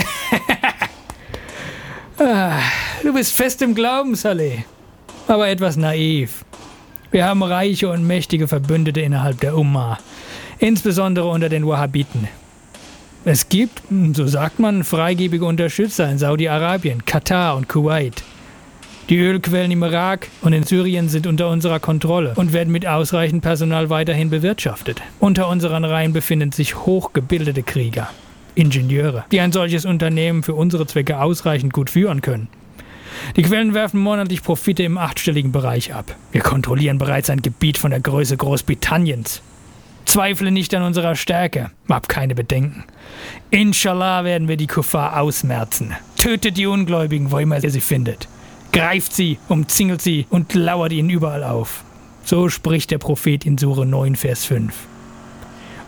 ah, 2.18 2.58
du 3.02 3.14
bist 3.14 3.32
fest 3.32 3.62
im 3.62 3.74
Glauben, 3.74 4.14
Saleh. 4.14 4.64
Aber 5.28 5.48
etwas 5.48 5.76
naiv. 5.76 6.44
Wir 7.10 7.26
haben 7.26 7.42
reiche 7.42 7.88
und 7.90 8.06
mächtige 8.06 8.48
Verbündete 8.48 9.00
innerhalb 9.00 9.40
der 9.40 9.56
Ummah, 9.56 9.98
insbesondere 10.58 11.28
unter 11.28 11.48
den 11.48 11.66
Wahhabiten. 11.66 12.28
Es 13.24 13.48
gibt, 13.48 13.82
so 14.14 14.26
sagt 14.26 14.58
man, 14.58 14.82
freigebige 14.82 15.44
Unterstützer 15.44 16.10
in 16.10 16.18
Saudi-Arabien, 16.18 17.04
Katar 17.04 17.56
und 17.56 17.68
Kuwait. 17.68 18.24
Die 19.08 19.18
Ölquellen 19.18 19.72
im 19.72 19.82
Irak 19.82 20.28
und 20.42 20.52
in 20.52 20.62
Syrien 20.62 21.08
sind 21.08 21.26
unter 21.26 21.48
unserer 21.48 21.80
Kontrolle 21.80 22.34
und 22.36 22.52
werden 22.52 22.72
mit 22.72 22.86
ausreichend 22.86 23.42
Personal 23.42 23.90
weiterhin 23.90 24.30
bewirtschaftet. 24.30 25.02
Unter 25.18 25.48
unseren 25.48 25.84
Reihen 25.84 26.12
befinden 26.12 26.52
sich 26.52 26.76
hochgebildete 26.76 27.64
Krieger, 27.64 28.08
Ingenieure, 28.54 29.24
die 29.32 29.40
ein 29.40 29.50
solches 29.50 29.84
Unternehmen 29.84 30.44
für 30.44 30.54
unsere 30.54 30.86
Zwecke 30.86 31.20
ausreichend 31.20 31.72
gut 31.72 31.90
führen 31.90 32.20
können. 32.20 32.48
Die 33.36 33.42
Quellen 33.42 33.74
werfen 33.74 34.00
monatlich 34.00 34.42
Profite 34.42 34.84
im 34.84 34.96
achtstelligen 34.96 35.52
Bereich 35.52 35.92
ab. 35.92 36.14
Wir 36.30 36.40
kontrollieren 36.40 36.98
bereits 36.98 37.28
ein 37.28 37.42
Gebiet 37.42 37.78
von 37.78 37.90
der 37.90 38.00
Größe 38.00 38.36
Großbritanniens. 38.36 39.42
Zweifle 40.06 40.50
nicht 40.50 40.74
an 40.74 40.82
unserer 40.82 41.16
Stärke, 41.16 41.70
hab 41.88 42.08
keine 42.08 42.34
Bedenken. 42.34 42.84
Inshallah 43.50 44.24
werden 44.24 44.48
wir 44.48 44.56
die 44.56 44.66
Kuffar 44.66 45.20
ausmerzen. 45.20 45.92
Tötet 46.16 46.56
die 46.56 46.66
Ungläubigen, 46.66 47.30
wo 47.30 47.38
immer 47.38 47.62
ihr 47.62 47.70
sie 47.70 47.80
findet 47.80 48.28
greift 48.72 49.12
sie, 49.12 49.38
umzingelt 49.48 50.02
sie 50.02 50.26
und 50.30 50.54
lauert 50.54 50.92
ihnen 50.92 51.10
überall 51.10 51.44
auf. 51.44 51.84
So 52.24 52.48
spricht 52.48 52.90
der 52.90 52.98
Prophet 52.98 53.44
in 53.44 53.58
Sure 53.58 53.86
9, 53.86 54.16
Vers 54.16 54.44
5. 54.44 54.74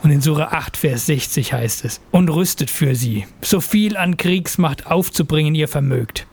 Und 0.02 0.10
in 0.10 0.20
Sure 0.20 0.52
8, 0.52 0.76
Vers 0.76 1.06
60 1.06 1.52
heißt 1.54 1.84
es, 1.84 2.00
und 2.10 2.28
rüstet 2.28 2.70
für 2.70 2.94
sie, 2.94 3.26
so 3.40 3.60
viel 3.60 3.96
an 3.96 4.16
Kriegsmacht 4.16 4.86
aufzubringen 4.86 5.54
ihr 5.54 5.68
vermögt, 5.68 6.26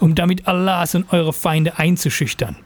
um 0.00 0.14
damit 0.14 0.46
Allahs 0.46 0.94
und 0.94 1.12
eure 1.12 1.32
Feinde 1.32 1.78
einzuschüchtern. 1.78 2.56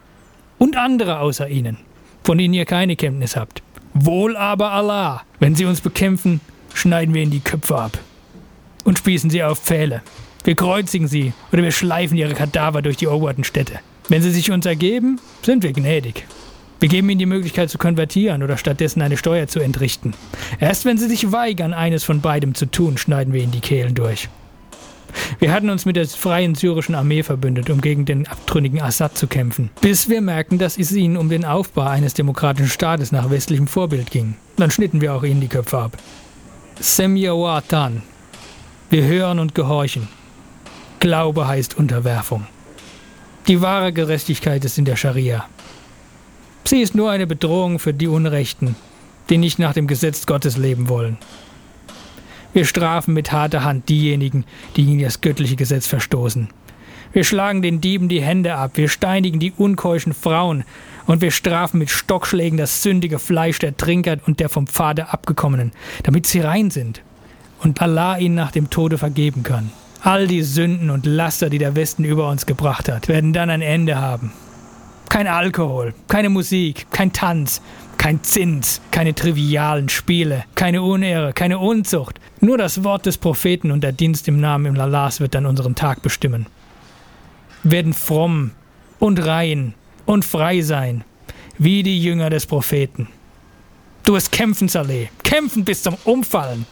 Und 0.59 0.77
andere 0.77 1.21
außer 1.21 1.49
ihnen, 1.49 1.79
von 2.25 2.37
denen 2.37 2.55
ihr 2.55 2.65
keine 2.65 2.97
Kenntnis 2.97 3.37
habt. 3.37 3.63
Wohl 3.95 4.37
aber 4.37 4.73
Allah, 4.73 5.23
wenn 5.39 5.55
sie 5.55 5.67
uns 5.67 5.81
bekämpfen, 5.81 6.41
schneiden 6.75 7.15
wir 7.15 7.23
ihnen 7.23 7.31
die 7.31 7.41
Köpfe 7.41 7.77
ab 7.77 7.99
und 8.85 8.99
spießen 8.99 9.31
sie 9.31 9.43
auf 9.43 9.59
Pfähle. 9.61 10.03
Wir 10.45 10.55
kreuzigen 10.55 11.07
sie 11.07 11.33
oder 11.53 11.63
wir 11.63 11.73
schleifen 11.73 12.17
ihre 12.17 12.35
Kadaver 12.35 12.83
durch 12.83 12.97
die 12.97 13.05
eroberten 13.05 13.45
Städte. 13.45 13.81
Wenn 14.09 14.23
sie 14.23 14.31
sich 14.31 14.51
uns 14.51 14.67
ergeben, 14.67 15.21
sind 15.43 15.63
wir 15.63 15.73
gnädig. 15.73 16.25
Wir 16.81 16.89
geben 16.89 17.11
ihnen 17.11 17.19
die 17.19 17.27
Möglichkeit 17.27 17.69
zu 17.69 17.77
konvertieren 17.77 18.43
oder 18.43 18.57
stattdessen 18.57 19.03
eine 19.03 19.19
Steuer 19.19 19.47
zu 19.47 19.61
entrichten. 19.61 20.15
Erst 20.59 20.87
wenn 20.87 20.97
sie 20.97 21.09
sich 21.09 21.31
weigern, 21.31 21.75
eines 21.75 22.05
von 22.05 22.23
beidem 22.23 22.55
zu 22.55 22.65
tun, 22.67 22.97
schneiden 22.97 23.35
wir 23.35 23.43
ihnen 23.43 23.53
die 23.53 23.61
Kehlen 23.61 23.95
durch. 23.95 24.31
Wir 25.39 25.53
hatten 25.53 25.69
uns 25.69 25.85
mit 25.85 25.97
der 25.97 26.07
freien 26.07 26.55
syrischen 26.55 26.95
Armee 26.95 27.23
verbündet, 27.23 27.69
um 27.69 27.81
gegen 27.81 28.07
den 28.07 28.27
abtrünnigen 28.27 28.81
Assad 28.81 29.19
zu 29.19 29.27
kämpfen, 29.27 29.71
bis 29.81 30.09
wir 30.09 30.21
merkten, 30.21 30.59
dass 30.59 30.79
es 30.79 30.93
ihnen 30.93 31.17
um 31.17 31.29
den 31.29 31.45
Aufbau 31.45 31.83
eines 31.83 32.15
demokratischen 32.15 32.71
Staates 32.71 33.13
nach 33.13 33.31
westlichem 33.31 33.67
Vorbild 33.67 34.11
ging. 34.11 34.37
Dann 34.57 34.71
schnitten 34.71 35.01
wir 35.01 35.15
auch 35.15 35.23
ihnen 35.23 35.41
die 35.41 35.49
Köpfe 35.49 35.79
ab. 35.79 35.99
Semyawatan. 36.81 38.03
Wir 38.89 39.05
hören 39.05 39.39
und 39.39 39.55
gehorchen. 39.55 40.09
Glaube 41.01 41.49
heißt 41.49 41.79
Unterwerfung. 41.79 42.47
Die 43.49 43.63
wahre 43.63 43.91
Gerechtigkeit 43.91 44.63
ist 44.67 44.77
in 44.77 44.85
der 44.85 44.97
Scharia. 44.97 45.47
Sie 46.65 46.83
ist 46.83 46.95
nur 46.95 47.11
eine 47.11 47.27
Bedrohung 47.27 47.79
für 47.79 47.95
die 47.95 48.07
Unrechten, 48.07 48.77
die 49.31 49.39
nicht 49.39 49.59
nach 49.59 49.73
dem 49.73 49.87
Gesetz 49.87 50.27
Gottes 50.27 50.59
leben 50.59 50.91
wollen. 50.91 51.17
Wir 52.53 52.67
strafen 52.67 53.15
mit 53.15 53.33
harter 53.33 53.65
Hand 53.65 53.89
diejenigen, 53.89 54.45
die 54.77 54.85
gegen 54.85 55.01
das 55.01 55.23
göttliche 55.23 55.57
Gesetz 55.57 55.87
verstoßen. 55.87 56.51
Wir 57.15 57.25
schlagen 57.25 57.63
den 57.63 57.81
Dieben 57.81 58.11
die 58.11 58.21
Hände 58.21 58.57
ab, 58.57 58.73
wir 58.75 58.91
steinigen 58.91 59.41
die 59.41 59.53
unkeuschen 59.57 60.13
Frauen 60.13 60.65
und 61.07 61.23
wir 61.23 61.31
strafen 61.31 61.79
mit 61.79 61.89
Stockschlägen 61.89 62.59
das 62.59 62.83
sündige 62.83 63.19
Fleisch 63.19 63.59
der 63.59 63.75
Trinker 63.75 64.19
und 64.27 64.39
der 64.39 64.51
vom 64.51 64.67
Pfade 64.67 65.09
abgekommenen, 65.09 65.73
damit 66.03 66.27
sie 66.27 66.41
rein 66.41 66.71
sind 66.71 67.01
und 67.61 67.81
Allah 67.81 68.19
ihnen 68.19 68.35
nach 68.35 68.53
dem 68.53 68.69
Tode 68.69 68.99
vergeben 68.99 69.45
kann. 69.45 69.73
All 70.03 70.27
die 70.27 70.43
Sünden 70.43 70.89
und 70.89 71.05
Laster, 71.05 71.51
die 71.51 71.59
der 71.59 71.77
Westen 71.77 72.05
über 72.05 72.29
uns 72.31 72.47
gebracht 72.47 72.89
hat, 72.89 73.09
werden 73.09 73.35
dann 73.35 73.51
ein 73.51 73.61
Ende 73.61 74.01
haben. 74.01 74.33
Kein 75.11 75.27
Alkohol, 75.27 75.93
keine 76.09 76.31
Musik, 76.31 76.87
kein 76.91 77.13
Tanz, 77.13 77.61
kein 77.99 78.23
Zins, 78.23 78.81
keine 78.93 79.15
trivialen 79.15 79.91
Spiele, 79.91 80.45
keine 80.55 80.81
Unehre, 80.83 81.35
keine 81.35 81.59
Unzucht. 81.59 82.19
Nur 82.41 82.57
das 82.57 82.83
Wort 82.83 83.05
des 83.05 83.19
Propheten 83.19 83.71
und 83.71 83.83
der 83.83 83.93
Dienst 83.93 84.27
im 84.27 84.41
Namen 84.41 84.67
im 84.67 84.75
Lalas 84.75 85.21
wird 85.21 85.35
dann 85.35 85.45
unseren 85.45 85.75
Tag 85.75 86.01
bestimmen. 86.01 86.47
Werden 87.63 87.93
fromm 87.93 88.53
und 89.01 89.23
rein 89.27 89.75
und 90.07 90.25
frei 90.25 90.63
sein, 90.63 91.05
wie 91.59 91.83
die 91.83 92.03
Jünger 92.03 92.31
des 92.31 92.47
Propheten. 92.47 93.09
Du 94.07 94.15
wirst 94.15 94.33
kämpfen, 94.33 94.69
Saleh, 94.69 95.11
kämpfen 95.23 95.65
bis 95.65 95.83
zum 95.83 95.97
Umfallen. 96.05 96.65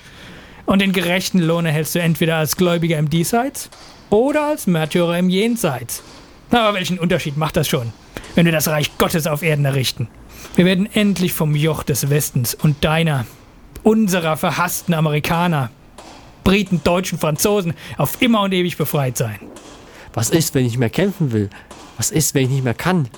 Und 0.69 0.81
den 0.81 0.93
gerechten 0.93 1.41
Lohn 1.41 1.67
erhältst 1.67 1.97
du 1.97 1.99
entweder 1.99 2.37
als 2.37 2.57
Gläubiger 2.57 2.99
im 2.99 3.11
Diesseits 3.11 3.71
oder 4.11 4.47
als 4.47 4.69
Märtyrer 4.69 5.19
im 5.19 5.29
Jenseits. 5.29 6.05
Aber 6.51 6.75
welchen 6.75 7.01
Unterschied 7.01 7.37
macht 7.37 7.57
das 7.57 7.67
schon? 7.67 7.93
wenn 8.39 8.45
wir 8.45 8.53
das 8.53 8.69
Reich 8.69 8.97
Gottes 8.99 9.27
auf 9.27 9.43
Erden 9.43 9.65
errichten. 9.65 10.07
Wir 10.55 10.65
werden 10.65 10.89
endlich 10.93 11.33
vom 11.33 11.57
Joch 11.57 11.83
des 11.83 12.09
Westens 12.09 12.55
und 12.55 12.85
deiner, 12.85 13.27
unserer 13.83 14.37
verhassten 14.37 14.95
Amerikaner, 14.95 15.71
Briten, 16.45 16.81
Deutschen, 16.85 17.19
Franzosen 17.19 17.75
auf 17.97 18.23
immer 18.23 18.43
und 18.43 18.55
ewig 18.55 18.77
befreit 18.77 19.17
sein. 19.17 19.41
Was 20.15 20.31
ist, 20.31 20.55
wenn 20.55 20.65
ich 20.65 20.73
nicht 20.73 20.79
mehr 20.79 20.89
kämpfen 20.89 21.33
will? 21.33 21.51
Was 21.97 22.13
ist, 22.13 22.33
wenn 22.35 22.45
ich 22.45 22.51
nicht 22.51 22.63
mehr 22.63 22.75
kann? 22.75 23.09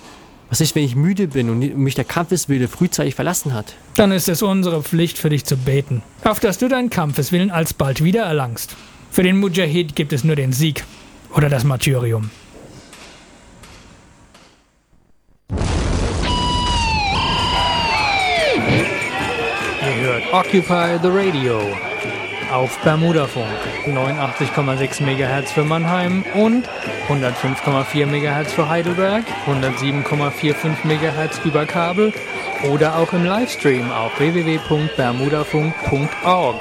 Was 0.51 0.61
ist, 0.61 0.75
wenn 0.75 0.83
ich 0.83 0.97
müde 0.97 1.29
bin 1.29 1.49
und 1.49 1.61
mich 1.79 1.95
der 1.95 2.05
Kampfeswille 2.05 2.67
frühzeitig 2.67 3.15
verlassen 3.15 3.55
hat? 3.55 3.77
Dann 3.95 4.11
ist 4.11 4.29
es 4.29 4.43
unsere 4.43 4.83
Pflicht 4.83 5.17
für 5.17 5.31
dich 5.31 5.45
zu 5.45 5.57
beten, 5.57 6.03
auf 6.25 6.41
dass 6.41 6.59
du 6.59 6.69
deinen 6.69 6.91
Kampfeswillen 6.91 7.53
alsbald 7.53 8.03
wieder 8.03 8.25
erlangst. 8.25 8.75
Für 9.13 9.23
den 9.23 9.39
Mujahid 9.39 9.95
gibt 9.95 10.13
es 10.13 10.25
nur 10.25 10.35
den 10.35 10.53
Sieg 10.53 10.85
oder 11.37 11.49
das 11.49 11.63
Martyrium. 11.63 12.31
Occupy 20.33 20.99
the 21.03 21.09
Radio 21.09 21.90
auf 22.53 22.79
Bermudafunk 22.81 23.47
89,6 23.87 25.03
MHz 25.03 25.53
für 25.53 25.65
Mannheim 25.65 26.25
und 26.35 26.69
105,4 27.09 28.07
MHz 28.07 28.53
für 28.53 28.69
Heidelberg, 28.69 29.25
107,45 29.47 30.85
MHz 30.85 31.41
über 31.45 31.65
Kabel 31.67 32.13
oder 32.71 32.97
auch 32.97 33.13
im 33.13 33.25
Livestream 33.25 33.93
auf 33.93 34.19
www.bermudafunk.org. 34.19 36.57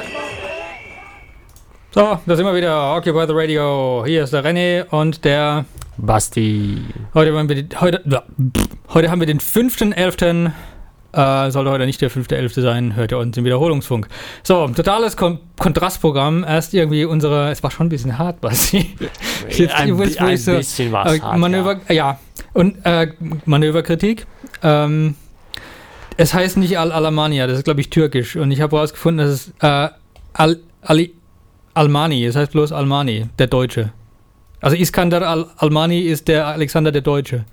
So, 1.91 2.19
da 2.25 2.35
sind 2.35 2.45
wir 2.45 2.55
wieder. 2.55 2.95
Occupy 2.95 3.25
the 3.27 3.33
Radio. 3.33 4.03
Hier 4.05 4.23
ist 4.23 4.33
der 4.33 4.45
René 4.45 4.85
und 4.89 5.25
der 5.25 5.65
Basti. 5.97 6.85
Heute, 7.15 7.33
wir, 7.33 7.65
heute, 7.81 8.23
heute 8.93 9.09
haben 9.09 9.19
wir 9.19 9.27
den 9.27 9.39
5.11. 9.39 10.51
Äh, 11.11 11.49
sollte 11.49 11.71
heute 11.71 11.85
nicht 11.87 12.01
der 12.01 12.11
5.11. 12.11 12.61
sein, 12.61 12.95
hört 12.95 13.11
ihr 13.11 13.17
uns 13.17 13.35
im 13.35 13.43
Wiederholungsfunk. 13.43 14.07
So, 14.43 14.67
totales 14.67 15.17
Kon 15.17 15.39
Kontrastprogramm. 15.57 16.43
Erst 16.43 16.73
irgendwie 16.73 17.03
unsere, 17.03 17.49
es 17.49 17.63
war 17.63 17.71
schon 17.71 17.87
ein 17.87 17.89
bisschen 17.89 18.17
hart, 18.17 18.41
Basti. 18.41 18.95
Jetzt, 19.49 19.73
ein, 19.73 19.91
ein, 19.91 20.17
ein 20.17 20.37
so, 20.37 20.55
bisschen 20.55 20.93
es 20.93 20.93
hart, 20.93 21.37
Manöver, 21.37 21.81
ja. 21.87 21.93
ja. 21.93 22.19
Und 22.53 22.77
äh, 22.85 23.11
Manöverkritik. 23.45 24.27
Ähm, 24.61 25.15
es 26.17 26.33
heißt 26.33 26.57
nicht 26.57 26.77
Al-Alamania, 26.77 27.47
das 27.47 27.59
ist 27.59 27.63
glaube 27.63 27.81
ich 27.81 27.89
türkisch. 27.89 28.35
Und 28.35 28.51
ich 28.51 28.61
habe 28.61 28.75
herausgefunden, 28.75 29.25
dass 29.25 29.35
es 29.35 29.53
äh, 29.61 29.89
Al 30.33 30.59
Ali 30.81 31.13
Almani, 31.73 32.25
es 32.25 32.35
heißt 32.35 32.51
bloß 32.51 32.71
Almani, 32.71 33.27
der 33.39 33.47
Deutsche. 33.47 33.91
Also 34.61 34.75
Iskandar 34.75 35.23
Al 35.23 35.47
Almani 35.57 36.01
ist 36.01 36.27
der 36.27 36.47
Alexander 36.47 36.91
der 36.91 37.01
Deutsche. 37.01 37.45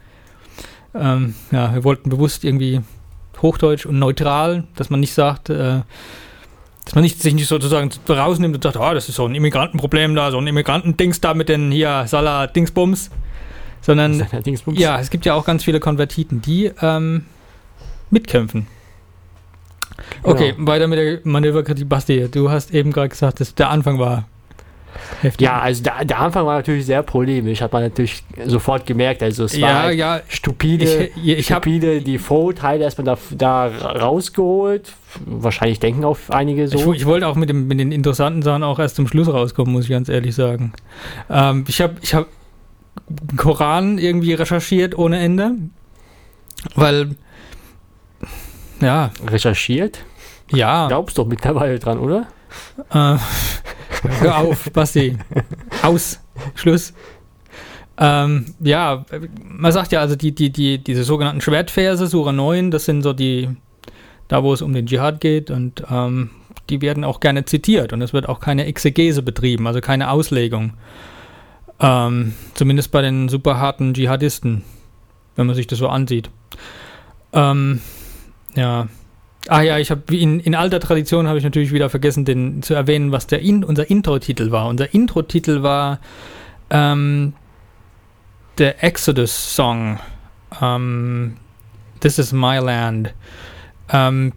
Ähm, 0.95 1.35
ja, 1.53 1.75
wir 1.75 1.85
wollten 1.85 2.11
bewusst 2.11 2.45
irgendwie 2.45 2.81
Hochdeutsch 3.43 3.87
und 3.87 3.99
neutral, 3.99 4.65
dass 4.77 4.91
man 4.91 5.01
nicht 5.01 5.15
sagt, 5.15 5.51
äh, 5.51 5.83
dass 6.85 6.95
man 6.95 7.03
nicht, 7.03 7.21
sich 7.21 7.35
nicht 7.35 7.49
sozusagen 7.49 7.91
rausnimmt 8.09 8.55
und 8.55 8.63
sagt, 8.63 8.77
oh, 8.77 8.95
das 8.95 9.09
ist 9.09 9.17
so 9.17 9.27
ein 9.27 9.35
Immigrantenproblem 9.35 10.15
da, 10.15 10.31
so 10.31 10.39
ein 10.39 10.47
Immigranten-Dings 10.47 11.21
da 11.21 11.35
mit 11.35 11.49
den 11.49 11.73
hier 11.73 12.05
Salah-Dingsbums, 12.07 13.11
sondern 13.81 14.25
Dingsbums. 14.45 14.79
ja, 14.79 15.01
es 15.01 15.11
gibt 15.11 15.27
ja 15.27 15.35
auch 15.35 15.45
ganz 15.45 15.65
viele 15.65 15.81
Konvertiten, 15.81 16.43
die 16.43 16.71
ähm, 16.81 17.25
mitkämpfen. 18.11 18.69
Genau. 20.23 20.35
Okay, 20.35 20.55
weiter 20.59 20.87
mit 20.87 20.99
der 20.99 21.21
Manöverkritik. 21.25 21.89
Basti, 21.89 22.29
du 22.31 22.51
hast 22.51 22.73
eben 22.73 22.93
gerade 22.93 23.09
gesagt, 23.09 23.41
dass 23.41 23.55
der 23.55 23.71
Anfang 23.71 23.99
war 23.99 24.27
Heftig. 25.23 25.45
Ja, 25.45 25.61
also 25.61 25.83
der, 25.83 26.05
der, 26.05 26.21
Anfang 26.21 26.47
war 26.47 26.57
natürlich 26.57 26.87
sehr 26.87 27.03
polemisch, 27.03 27.61
hat 27.61 27.73
man 27.73 27.83
natürlich 27.83 28.23
sofort 28.45 28.87
gemerkt. 28.87 29.23
Also 29.23 29.45
es 29.45 29.61
war 29.61 29.83
halt 29.83 29.99
ja, 29.99 30.21
stupide, 30.29 31.11
ich, 31.17 31.29
ich 31.29 31.47
stupide 31.47 32.01
die 32.01 32.19
Vorurteile 32.19 32.85
erstmal 32.85 33.05
da, 33.05 33.19
da 33.31 33.67
rausgeholt. 33.67 34.93
Wahrscheinlich 35.25 35.81
denken 35.81 36.05
auch 36.05 36.19
einige 36.29 36.69
so. 36.69 36.93
Ich, 36.93 37.01
ich, 37.01 37.07
wollte 37.07 37.27
auch 37.27 37.37
mit, 37.37 37.49
dem, 37.49 37.69
mit 37.69 37.81
den 37.81 37.93
interessanten 37.93 38.43
Sachen 38.43 38.63
auch 38.63 38.79
erst 38.79 38.97
zum 38.97 39.09
Schluss 39.09 39.29
rauskommen, 39.29 39.73
muss 39.73 39.85
ich 39.85 39.91
ganz 39.91 40.09
ehrlich 40.09 40.35
sagen. 40.35 40.73
Ähm, 41.31 41.65
ich 41.69 41.81
habe 41.81 41.95
ich 42.03 42.15
hab 42.15 42.27
Koran 43.37 43.99
irgendwie 43.99 44.35
recherchiert 44.35 44.97
ohne 44.99 45.19
Ende, 45.19 45.53
weil 46.75 47.17
ja. 48.81 49.11
Recherchiert? 49.27 50.01
Ja. 50.51 50.89
Glaubst 50.89 51.19
doch 51.19 51.27
mittlerweile 51.27 51.79
dran, 51.79 51.99
oder? 51.99 52.27
Äh, 52.93 53.17
Hör 54.21 54.39
auf, 54.39 54.71
Basti. 54.73 55.17
Aus. 55.83 56.21
Schluss. 56.55 56.93
Ähm, 57.99 58.55
ja, 58.61 59.05
man 59.43 59.73
sagt 59.73 59.93
ja, 59.93 60.01
also 60.01 60.17
die, 60.17 60.35
die, 60.35 60.51
die, 60.51 60.79
diese 60.79 61.05
sogenannten 61.05 61.41
Schwertverse, 61.41 62.07
Sura 62.07 62.33
9, 62.33 62.71
das 62.71 62.85
sind 62.85 63.03
so 63.03 63.13
die, 63.13 63.49
da 64.29 64.43
wo 64.43 64.53
es 64.53 64.61
um 64.61 64.75
den 64.75 64.87
Dschihad 64.87 65.21
geht 65.21 65.51
und 65.51 65.83
ähm, 65.91 66.31
die 66.69 66.83
werden 66.83 67.05
auch 67.05 67.21
gerne 67.21 67.45
zitiert 67.45 67.93
und 67.93 68.03
es 68.03 68.13
wird 68.13 68.29
auch 68.29 68.41
keine 68.41 68.67
Exegese 68.67 69.23
betrieben, 69.23 69.67
also 69.67 69.81
keine 69.81 70.11
Auslegung. 70.11 70.75
Ähm, 71.81 72.35
zumindest 72.55 72.91
bei 72.91 73.03
den 73.03 73.29
super 73.29 73.59
harten 73.59 73.95
Dschihadisten, 73.95 74.63
wenn 75.37 75.47
man 75.47 75.57
sich 75.57 75.67
das 75.67 75.79
so 75.79 75.89
ansieht. 75.89 76.31
Ähm, 77.33 77.81
ja, 78.55 78.89
Ah 79.49 79.63
ja, 79.63 79.79
ich 79.79 79.91
habe 79.91 80.17
in, 80.17 80.41
in 80.41 80.55
alter 80.55 80.81
Tradition 80.81 81.29
habe 81.29 81.39
ich 81.39 81.45
natürlich 81.45 81.73
wieder 81.73 81.89
vergessen, 81.89 82.25
den 82.25 82.63
zu 82.63 82.75
erwähnen, 82.75 83.13
was 83.13 83.27
der 83.27 83.41
in, 83.41 83.63
unser 83.65 83.89
Intro-Titel 83.89 84.51
war. 84.51 84.69
Unser 84.69 84.93
Intro-Titel 84.93 85.63
war 85.63 86.01
ähm, 86.71 87.33
der 88.59 88.83
Exodus-Song. 88.83 90.01
Ähm, 90.61 91.37
This 92.01 92.19
is 92.19 92.33
My 92.33 92.59
Land. 92.59 93.15
Ähm, 93.91 94.33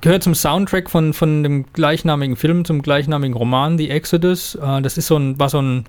gehört 0.00 0.22
zum 0.22 0.34
Soundtrack 0.34 0.90
von, 0.90 1.12
von 1.12 1.42
dem 1.42 1.66
gleichnamigen 1.72 2.36
Film, 2.36 2.64
zum 2.64 2.82
gleichnamigen 2.82 3.36
Roman, 3.36 3.78
The 3.78 3.90
Exodus. 3.90 4.54
Äh, 4.56 4.82
das 4.82 4.98
ist 4.98 5.06
so 5.06 5.16
ein, 5.16 5.38
war 5.38 5.48
so 5.48 5.60
ein 5.60 5.84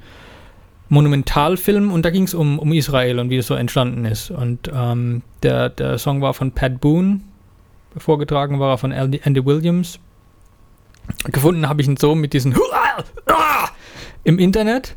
Monumentalfilm 0.89 1.91
und 1.91 2.03
da 2.03 2.09
ging 2.09 2.23
es 2.23 2.33
um, 2.33 2.59
um 2.59 2.73
Israel 2.73 3.19
und 3.19 3.29
wie 3.29 3.37
es 3.37 3.47
so 3.47 3.53
entstanden 3.53 4.05
ist. 4.05 4.31
Und 4.31 4.71
ähm, 4.73 5.21
der, 5.43 5.69
der 5.69 5.97
Song 5.97 6.21
war 6.21 6.33
von 6.33 6.51
Pat 6.51 6.81
Boone, 6.81 7.21
vorgetragen 7.97 8.59
war 8.59 8.77
von 8.77 8.91
Andy 8.91 9.45
Williams. 9.45 9.99
Gefunden 11.25 11.67
habe 11.67 11.81
ich 11.81 11.87
ihn 11.87 11.97
so 11.97 12.15
mit 12.15 12.33
diesen 12.33 12.55
im 14.23 14.39
Internet, 14.39 14.95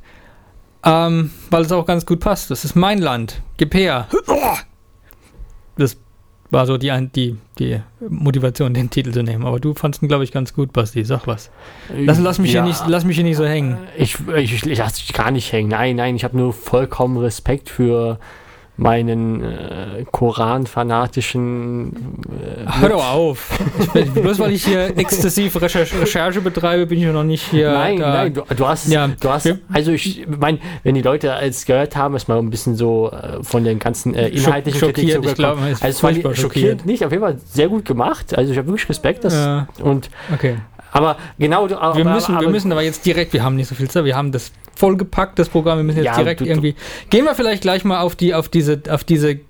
ähm, 0.84 1.30
weil 1.50 1.62
es 1.62 1.72
auch 1.72 1.86
ganz 1.86 2.04
gut 2.04 2.20
passt. 2.20 2.50
Das 2.50 2.64
ist 2.64 2.74
mein 2.74 2.98
Land. 2.98 3.40
Gib 3.56 3.74
her. 3.74 4.08
Das 5.76 5.96
war 6.50 6.66
so 6.66 6.76
die, 6.76 6.92
die, 7.14 7.36
die 7.58 7.80
Motivation, 8.06 8.74
den 8.74 8.90
Titel 8.90 9.10
zu 9.10 9.22
nehmen. 9.22 9.46
Aber 9.46 9.58
du 9.58 9.72
fandest 9.72 10.02
ihn, 10.02 10.08
glaube 10.08 10.24
ich, 10.24 10.32
ganz 10.32 10.52
gut, 10.52 10.72
Basti. 10.72 11.02
Sag 11.02 11.26
was. 11.26 11.50
Lass, 11.96 12.18
lass, 12.18 12.38
mich, 12.38 12.52
ja, 12.52 12.62
hier 12.62 12.68
nicht, 12.68 12.82
lass 12.86 13.04
mich 13.06 13.16
hier 13.16 13.24
nicht 13.24 13.38
so 13.38 13.46
hängen. 13.46 13.78
Ich, 13.96 14.18
ich, 14.36 14.66
ich 14.66 14.78
lasse 14.78 14.96
dich 14.96 15.14
gar 15.14 15.30
nicht 15.30 15.50
hängen. 15.50 15.70
Nein, 15.70 15.96
nein, 15.96 16.14
ich 16.14 16.24
habe 16.24 16.36
nur 16.36 16.52
vollkommen 16.52 17.16
Respekt 17.16 17.70
für 17.70 18.18
meinen 18.76 19.42
äh, 19.42 20.04
Koran-fanatischen. 20.10 21.92
Äh, 21.92 22.80
Hör 22.80 22.88
doch 22.88 23.12
auf! 23.12 23.58
Bin, 23.92 24.12
bloß 24.12 24.38
weil 24.38 24.52
ich 24.52 24.64
hier 24.64 24.96
exzessiv 24.96 25.60
Recherche, 25.60 26.00
Recherche, 26.00 26.40
betreibe, 26.40 26.86
bin 26.86 26.98
ich 26.98 27.04
noch 27.12 27.22
nicht 27.22 27.50
hier. 27.50 27.72
Nein, 27.72 27.98
da. 27.98 28.14
nein, 28.14 28.32
du, 28.34 28.42
du, 28.42 28.66
hast. 28.66 28.88
Ja, 28.88 29.08
du 29.08 29.28
hast 29.28 29.52
also, 29.72 29.92
ich 29.92 30.26
meine, 30.26 30.58
wenn 30.82 30.94
die 30.94 31.02
Leute 31.02 31.34
es 31.42 31.66
gehört 31.66 31.96
haben, 31.96 32.16
ist 32.16 32.28
mal 32.28 32.38
ein 32.38 32.50
bisschen 32.50 32.74
so 32.74 33.10
äh, 33.10 33.42
von 33.42 33.64
den 33.64 33.78
ganzen 33.78 34.14
äh, 34.14 34.28
inhaltlichen 34.28 34.80
schockiert, 34.80 35.16
Kritik 35.16 35.30
ich 35.30 35.34
glaube, 35.34 35.60
Also, 35.62 36.08
es 36.08 36.24
war 36.24 36.34
schockiert 36.34 36.86
nicht, 36.86 37.04
auf 37.04 37.12
jeden 37.12 37.22
Fall 37.22 37.38
sehr 37.46 37.68
gut 37.68 37.84
gemacht. 37.84 38.36
Also, 38.36 38.52
ich 38.52 38.58
habe 38.58 38.68
wirklich 38.68 38.88
Respekt. 38.88 39.24
Dass, 39.24 39.34
ja. 39.34 39.68
Und 39.82 40.08
okay. 40.32 40.56
Aber 40.92 41.16
genau, 41.38 41.68
wir, 41.68 41.80
aber, 41.80 42.04
müssen, 42.04 42.34
aber, 42.34 42.44
wir 42.44 42.50
müssen 42.50 42.70
aber 42.70 42.82
jetzt 42.82 43.04
direkt, 43.04 43.32
wir 43.32 43.42
haben 43.42 43.56
nicht 43.56 43.68
so 43.68 43.74
viel 43.74 43.90
Zeit, 43.90 44.04
wir 44.04 44.14
haben 44.14 44.30
das 44.30 44.52
vollgepackt, 44.76 45.38
das 45.38 45.48
Programm, 45.48 45.78
wir 45.78 45.84
müssen 45.84 45.98
jetzt 45.98 46.06
ja, 46.06 46.16
direkt 46.16 46.42
du, 46.42 46.44
irgendwie. 46.44 46.76
Gehen 47.08 47.24
wir 47.24 47.34
vielleicht 47.34 47.62
gleich 47.62 47.84
mal 47.84 48.00
auf 48.00 48.14
die, 48.14 48.34
auf 48.34 48.48
diese, 48.48 48.82
auf 48.90 49.02
diese, 49.02 49.40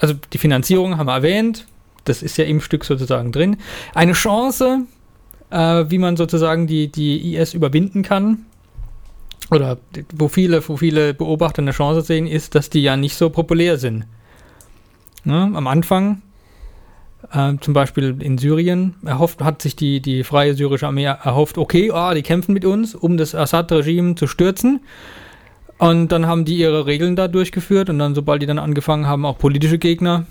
also 0.00 0.14
die 0.32 0.38
Finanzierung 0.38 0.96
haben 0.96 1.06
wir 1.06 1.14
erwähnt, 1.14 1.66
das 2.04 2.22
ist 2.22 2.38
ja 2.38 2.44
im 2.44 2.62
Stück 2.62 2.84
sozusagen 2.84 3.30
drin. 3.30 3.58
Eine 3.94 4.14
Chance, 4.14 4.86
äh, 5.50 5.84
wie 5.88 5.98
man 5.98 6.16
sozusagen 6.16 6.66
die, 6.66 6.90
die 6.90 7.36
IS 7.36 7.52
überwinden 7.52 8.02
kann, 8.02 8.46
oder 9.50 9.78
wo 10.14 10.28
viele, 10.28 10.66
wo 10.68 10.76
viele 10.76 11.14
Beobachter 11.14 11.62
eine 11.62 11.70
Chance 11.70 12.02
sehen, 12.02 12.26
ist, 12.26 12.54
dass 12.54 12.70
die 12.70 12.82
ja 12.82 12.96
nicht 12.96 13.16
so 13.16 13.30
populär 13.30 13.78
sind. 13.78 14.04
Ne? 15.24 15.50
Am 15.54 15.66
Anfang, 15.66 16.22
äh, 17.32 17.54
zum 17.60 17.74
Beispiel 17.74 18.16
in 18.20 18.38
Syrien, 18.38 18.94
erhofft, 19.04 19.42
hat 19.42 19.62
sich 19.62 19.76
die, 19.76 20.00
die 20.00 20.24
freie 20.24 20.54
syrische 20.54 20.86
Armee 20.86 21.04
erhofft, 21.04 21.58
okay, 21.58 21.90
oh, 21.92 22.14
die 22.14 22.22
kämpfen 22.22 22.52
mit 22.52 22.64
uns, 22.64 22.94
um 22.94 23.16
das 23.16 23.34
Assad-Regime 23.34 24.14
zu 24.14 24.26
stürzen. 24.26 24.80
Und 25.78 26.08
dann 26.08 26.26
haben 26.26 26.44
die 26.44 26.56
ihre 26.56 26.86
Regeln 26.86 27.14
da 27.14 27.28
durchgeführt 27.28 27.88
und 27.88 27.98
dann, 27.98 28.14
sobald 28.14 28.42
die 28.42 28.46
dann 28.46 28.58
angefangen 28.58 29.06
haben, 29.06 29.24
auch 29.24 29.38
politische 29.38 29.78
Gegner 29.78 30.26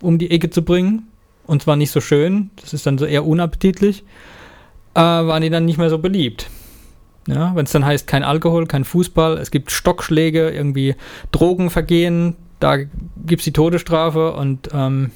um 0.00 0.18
die 0.18 0.30
Ecke 0.30 0.50
zu 0.50 0.62
bringen, 0.62 1.08
und 1.46 1.62
zwar 1.62 1.76
nicht 1.76 1.90
so 1.90 2.00
schön, 2.00 2.50
das 2.60 2.72
ist 2.72 2.86
dann 2.86 2.98
so 2.98 3.04
eher 3.04 3.26
unappetitlich, 3.26 4.04
äh, 4.94 5.00
waren 5.00 5.42
die 5.42 5.50
dann 5.50 5.64
nicht 5.64 5.78
mehr 5.78 5.90
so 5.90 5.98
beliebt. 5.98 6.48
Ja, 7.26 7.56
wenn 7.56 7.64
es 7.64 7.72
dann 7.72 7.86
heißt, 7.86 8.06
kein 8.06 8.22
Alkohol, 8.22 8.66
kein 8.66 8.84
Fußball, 8.84 9.38
es 9.38 9.50
gibt 9.50 9.70
Stockschläge, 9.70 10.50
irgendwie 10.50 10.94
Drogenvergehen, 11.32 12.36
da 12.60 12.76
gibt 12.76 13.40
es 13.40 13.44
die 13.44 13.52
Todesstrafe 13.52 14.32
und 14.34 14.68
ähm, 14.72 15.10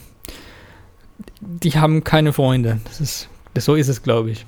die 1.41 1.73
haben 1.73 2.05
keine 2.05 2.33
Freunde. 2.33 2.81
Das 2.85 3.01
ist, 3.01 3.29
das, 3.55 3.65
so 3.65 3.75
ist 3.75 3.89
es, 3.89 4.03
glaube 4.03 4.31
ich. 4.31 4.47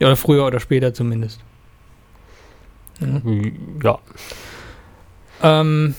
Oder 0.00 0.16
früher 0.16 0.46
oder 0.46 0.60
später 0.60 0.94
zumindest. 0.94 1.40
Ja. 3.00 3.20
ja. 3.82 3.98
Ähm, 5.42 5.94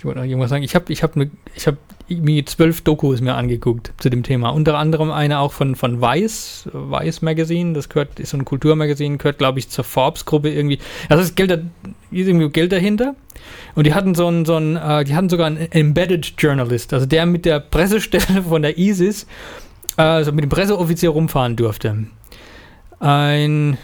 ich 0.00 0.06
wollte 0.06 0.20
noch 0.20 0.26
irgendwas 0.26 0.48
sagen. 0.48 0.62
Ich 0.62 0.74
habe 0.74 0.90
ich 0.90 1.02
hab 1.02 1.14
ne, 1.14 1.30
ich 1.54 1.66
hab 1.66 1.76
irgendwie 2.08 2.42
zwölf 2.46 2.80
Dokus 2.80 3.20
mir 3.20 3.34
angeguckt 3.34 3.92
zu 3.98 4.08
dem 4.08 4.22
Thema. 4.22 4.48
Unter 4.48 4.78
anderem 4.78 5.10
eine 5.10 5.40
auch 5.40 5.52
von, 5.52 5.76
von 5.76 6.00
Weiß, 6.00 6.70
Weiß 6.72 7.20
Magazine, 7.20 7.74
das 7.74 7.90
gehört, 7.90 8.18
ist 8.18 8.30
so 8.30 8.38
ein 8.38 8.46
Kulturmagazin, 8.46 9.18
gehört, 9.18 9.36
glaube 9.36 9.58
ich, 9.58 9.68
zur 9.68 9.84
Forbes-Gruppe 9.84 10.48
irgendwie. 10.48 10.78
Also 11.10 11.22
es 11.22 11.34
Geld, 11.34 11.50
ist 11.50 11.62
irgendwie 12.12 12.48
Geld 12.48 12.72
dahinter. 12.72 13.14
Und 13.74 13.86
die 13.86 13.92
hatten 13.92 14.14
so 14.14 14.26
einen, 14.26 14.46
so 14.46 14.56
einen, 14.56 14.76
äh, 14.76 15.04
die 15.04 15.14
hatten 15.14 15.28
sogar 15.28 15.48
einen 15.48 15.70
Embedded 15.70 16.32
Journalist, 16.38 16.94
also 16.94 17.04
der 17.04 17.26
mit 17.26 17.44
der 17.44 17.60
Pressestelle 17.60 18.42
von 18.42 18.62
der 18.62 18.78
ISIS, 18.78 19.26
also 19.98 20.32
mit 20.32 20.44
dem 20.44 20.48
Presseoffizier 20.48 21.10
rumfahren 21.10 21.56
durfte. 21.56 22.06
Ein 23.00 23.76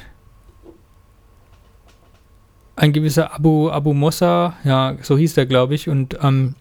ein 2.76 2.92
gewisser 2.92 3.34
Abu, 3.34 3.70
Abu 3.70 3.94
Mossa, 3.94 4.54
ja, 4.64 4.96
so 5.02 5.16
hieß 5.16 5.34
der, 5.34 5.46
glaube 5.46 5.74
ich, 5.74 5.88
und 5.88 6.18
ähm, 6.22 6.54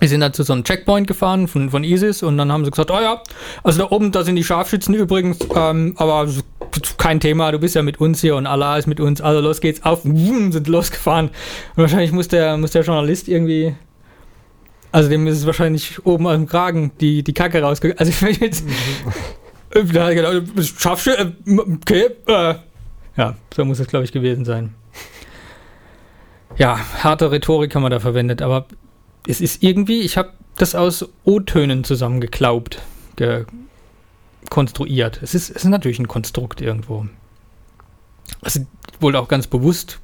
wir 0.00 0.08
sind 0.08 0.20
dann 0.20 0.32
zu 0.32 0.42
so 0.42 0.52
einem 0.52 0.64
Checkpoint 0.64 1.06
gefahren 1.06 1.48
von, 1.48 1.70
von 1.70 1.84
ISIS 1.84 2.22
und 2.22 2.36
dann 2.36 2.52
haben 2.52 2.64
sie 2.64 2.70
gesagt, 2.70 2.90
oh 2.90 3.00
ja, 3.00 3.22
also 3.62 3.78
da 3.78 3.90
oben, 3.90 4.12
da 4.12 4.24
sind 4.24 4.36
die 4.36 4.44
Scharfschützen 4.44 4.94
übrigens, 4.94 5.38
ähm, 5.54 5.94
aber 5.96 6.28
kein 6.98 7.20
Thema, 7.20 7.52
du 7.52 7.58
bist 7.58 7.74
ja 7.74 7.82
mit 7.82 8.00
uns 8.00 8.20
hier 8.20 8.36
und 8.36 8.46
Allah 8.46 8.76
ist 8.76 8.86
mit 8.86 9.00
uns, 9.00 9.20
also 9.20 9.40
los 9.40 9.60
geht's 9.60 9.82
auf, 9.84 10.02
sind 10.02 10.66
losgefahren. 10.66 11.28
Und 11.28 11.82
wahrscheinlich 11.82 12.12
muss 12.12 12.28
der, 12.28 12.56
muss 12.58 12.72
der 12.72 12.82
Journalist 12.82 13.28
irgendwie, 13.28 13.74
also 14.92 15.08
dem 15.08 15.26
ist 15.26 15.38
es 15.38 15.46
wahrscheinlich 15.46 16.04
oben 16.04 16.26
aus 16.26 16.34
dem 16.34 16.46
Kragen 16.46 16.92
die, 17.00 17.22
die 17.22 17.32
Kacke 17.32 17.62
rausgegangen. 17.62 17.98
Also 17.98 18.26
ich 18.26 18.40
jetzt, 18.40 18.64
da 19.70 19.80
hat 19.80 20.14
er 20.14 20.14
gedacht, 20.14 20.42
Scharfschützen, 20.78 21.34
äh, 21.46 21.60
okay, 21.60 22.06
äh, 22.26 22.54
ja, 23.16 23.34
so 23.54 23.64
muss 23.64 23.78
es 23.78 23.86
glaube 23.86 24.04
ich 24.04 24.12
gewesen 24.12 24.44
sein. 24.44 24.74
Ja, 26.58 26.78
harte 27.02 27.30
Rhetorik 27.30 27.74
haben 27.74 27.82
wir 27.82 27.90
da 27.90 28.00
verwendet, 28.00 28.40
aber 28.40 28.66
es 29.26 29.40
ist 29.40 29.62
irgendwie, 29.62 30.00
ich 30.00 30.16
habe 30.16 30.30
das 30.56 30.74
aus 30.74 31.06
O-Tönen 31.24 31.84
zusammengeklaubt, 31.84 32.82
ge 33.16 33.44
konstruiert. 34.48 35.20
Es 35.22 35.34
ist, 35.34 35.50
es 35.50 35.64
ist 35.64 35.70
natürlich 35.70 35.98
ein 35.98 36.06
Konstrukt 36.06 36.60
irgendwo. 36.60 37.06
Also 38.42 38.60
wohl 39.00 39.16
auch 39.16 39.26
ganz 39.26 39.48
bewusst 39.48 39.98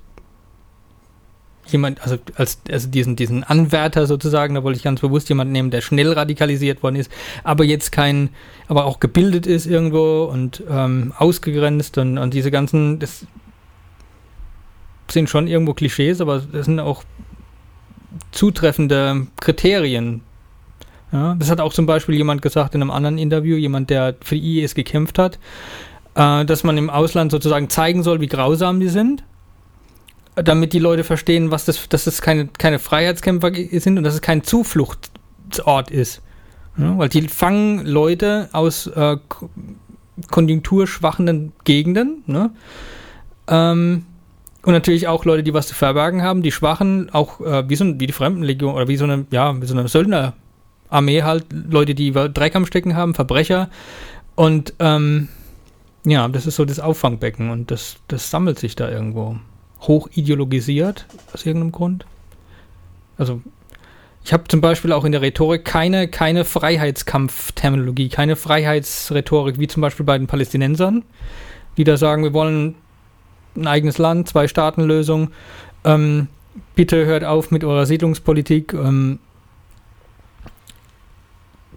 jemand, 1.66 2.02
also 2.02 2.18
als 2.34 2.58
also 2.70 2.88
diesen, 2.88 3.14
diesen 3.14 3.44
Anwärter 3.44 4.06
sozusagen, 4.06 4.54
da 4.54 4.64
wollte 4.64 4.78
ich 4.78 4.82
ganz 4.82 5.00
bewusst 5.00 5.28
jemanden 5.28 5.52
nehmen, 5.52 5.70
der 5.70 5.80
schnell 5.80 6.12
radikalisiert 6.12 6.82
worden 6.82 6.96
ist, 6.96 7.10
aber 7.44 7.64
jetzt 7.64 7.92
kein, 7.92 8.30
aber 8.66 8.84
auch 8.84 8.98
gebildet 8.98 9.46
ist 9.46 9.66
irgendwo 9.66 10.24
und 10.24 10.62
ähm, 10.68 11.12
ausgegrenzt 11.16 11.98
und, 11.98 12.18
und 12.18 12.34
diese 12.34 12.50
ganzen, 12.50 12.98
das 12.98 13.26
sind 15.10 15.28
schon 15.28 15.46
irgendwo 15.46 15.74
Klischees, 15.74 16.20
aber 16.20 16.40
das 16.40 16.66
sind 16.66 16.80
auch 16.80 17.04
zutreffende 18.30 19.26
Kriterien. 19.40 20.22
Ja, 21.12 21.34
das 21.34 21.50
hat 21.50 21.60
auch 21.60 21.72
zum 21.72 21.86
Beispiel 21.86 22.14
jemand 22.14 22.40
gesagt 22.40 22.74
in 22.74 22.80
einem 22.80 22.90
anderen 22.90 23.18
Interview, 23.18 23.56
jemand, 23.56 23.90
der 23.90 24.14
für 24.22 24.34
die 24.34 24.62
IS 24.62 24.74
gekämpft 24.74 25.18
hat, 25.18 25.38
äh, 26.14 26.44
dass 26.44 26.64
man 26.64 26.78
im 26.78 26.88
Ausland 26.88 27.30
sozusagen 27.30 27.68
zeigen 27.68 28.02
soll, 28.02 28.20
wie 28.20 28.28
grausam 28.28 28.80
die 28.80 28.88
sind, 28.88 29.22
damit 30.34 30.72
die 30.72 30.78
Leute 30.78 31.04
verstehen, 31.04 31.50
was 31.50 31.66
das, 31.66 31.88
dass 31.90 32.06
es 32.06 32.22
keine, 32.22 32.46
keine 32.46 32.78
Freiheitskämpfer 32.78 33.52
sind 33.72 33.98
und 33.98 34.04
dass 34.04 34.14
es 34.14 34.22
kein 34.22 34.42
Zufluchtsort 34.42 35.90
ist. 35.90 36.22
Ja, 36.78 36.96
weil 36.96 37.10
die 37.10 37.28
fangen 37.28 37.84
Leute 37.84 38.48
aus 38.52 38.86
äh, 38.86 39.18
konjunkturschwachen 40.30 41.52
Gegenden, 41.64 42.22
ne? 42.26 42.50
ähm, 43.48 44.06
und 44.64 44.72
natürlich 44.72 45.08
auch 45.08 45.24
Leute, 45.24 45.42
die 45.42 45.54
was 45.54 45.66
zu 45.66 45.74
verbergen 45.74 46.22
haben, 46.22 46.42
die 46.42 46.52
Schwachen, 46.52 47.10
auch 47.12 47.40
äh, 47.40 47.68
wie, 47.68 47.74
so, 47.74 47.84
wie 47.98 48.06
die 48.06 48.12
Fremdenlegion 48.12 48.74
oder 48.74 48.88
wie 48.88 48.96
so 48.96 49.04
eine, 49.04 49.26
ja, 49.30 49.60
wie 49.60 49.66
so 49.66 49.76
eine 49.76 49.88
Söldnerarmee 49.88 51.22
halt, 51.22 51.46
Leute, 51.50 51.94
die 51.94 52.12
Dreck 52.12 52.54
am 52.54 52.66
Stecken 52.66 52.94
haben, 52.94 53.14
Verbrecher. 53.14 53.70
Und 54.36 54.74
ähm, 54.78 55.28
ja, 56.04 56.28
das 56.28 56.46
ist 56.46 56.56
so 56.56 56.64
das 56.64 56.80
Auffangbecken 56.80 57.50
und 57.50 57.70
das, 57.70 57.96
das 58.08 58.30
sammelt 58.30 58.58
sich 58.58 58.76
da 58.76 58.88
irgendwo. 58.88 59.36
Hoch 59.80 60.08
ideologisiert, 60.14 61.06
aus 61.32 61.44
irgendeinem 61.44 61.72
Grund. 61.72 62.06
Also, 63.18 63.42
ich 64.24 64.32
habe 64.32 64.44
zum 64.46 64.60
Beispiel 64.60 64.92
auch 64.92 65.04
in 65.04 65.10
der 65.10 65.22
Rhetorik 65.22 65.64
keine, 65.64 66.06
keine 66.06 66.44
Freiheitskampfterminologie, 66.44 68.08
keine 68.08 68.36
Freiheitsrhetorik, 68.36 69.58
wie 69.58 69.66
zum 69.66 69.80
Beispiel 69.80 70.06
bei 70.06 70.16
den 70.16 70.28
Palästinensern, 70.28 71.04
die 71.76 71.82
da 71.82 71.96
sagen, 71.96 72.22
wir 72.22 72.32
wollen 72.32 72.76
ein 73.56 73.66
eigenes 73.66 73.98
Land, 73.98 74.28
Zwei-Staaten-Lösung. 74.28 75.30
Ähm, 75.84 76.28
bitte 76.74 77.04
hört 77.06 77.24
auf 77.24 77.50
mit 77.50 77.64
eurer 77.64 77.86
Siedlungspolitik 77.86 78.72
ähm, 78.72 79.18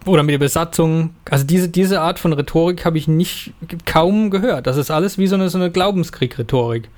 oder 0.06 0.24
mit 0.24 0.34
der 0.34 0.40
Besatzung. 0.40 1.16
Also 1.30 1.46
diese, 1.46 1.70
diese 1.70 2.02
Art 2.02 2.20
von 2.20 2.34
Rhetorik 2.34 2.86
habe 2.86 2.98
ich 2.98 3.08
nicht 3.08 3.54
kaum 3.86 4.30
gehört. 4.30 4.68
Das 4.68 4.78
ist 4.78 4.92
alles 4.92 5.18
wie 5.18 5.28
so 5.28 5.36
eine, 5.36 5.50
so 5.50 5.58
eine 5.58 5.72
Glaubenskrieg-Rhetorik. 5.72 6.90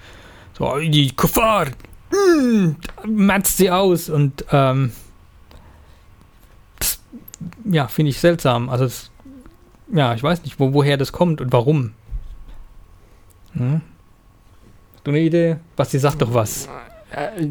So, 0.57 0.77
die 0.79 1.11
Kuffar, 1.15 1.67
mm, 2.11 2.75
matzt 3.05 3.57
sie 3.57 3.71
aus 3.71 4.09
und 4.09 4.45
ähm, 4.51 4.91
das, 6.79 6.99
ja, 7.65 7.87
finde 7.87 8.09
ich 8.09 8.19
seltsam. 8.19 8.69
Also 8.69 8.85
das, 8.85 9.11
ja, 9.93 10.13
ich 10.13 10.23
weiß 10.23 10.43
nicht, 10.43 10.59
wo, 10.59 10.73
woher 10.73 10.97
das 10.97 11.11
kommt 11.11 11.41
und 11.41 11.53
warum. 11.53 11.93
Hm? 13.53 13.81
Du 15.07 15.11
eine 15.11 15.21
Idee? 15.21 15.55
Basti, 15.75 15.99
sag 15.99 16.15
doch 16.15 16.33
was. 16.33 16.69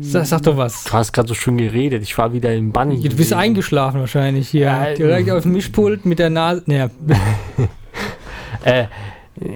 Sag, 0.00 0.26
sag 0.26 0.42
doch 0.42 0.56
was. 0.56 0.84
Du 0.84 0.92
hast 0.92 1.12
gerade 1.12 1.28
so 1.28 1.34
schön 1.34 1.56
geredet. 1.56 2.02
Ich 2.02 2.16
war 2.18 2.32
wieder 2.32 2.54
im 2.54 2.72
Bann. 2.72 2.90
Du 2.90 3.16
bist 3.16 3.32
eingeschlafen 3.32 4.00
wahrscheinlich 4.00 4.50
hier. 4.50 4.66
Ja, 4.66 4.94
Direkt 4.94 5.30
auf 5.30 5.42
dem 5.42 5.52
Mischpult 5.52 6.04
mit 6.04 6.18
der 6.18 6.30
Nase. 6.30 6.62
Ja. 6.66 6.90
äh, 8.64 8.86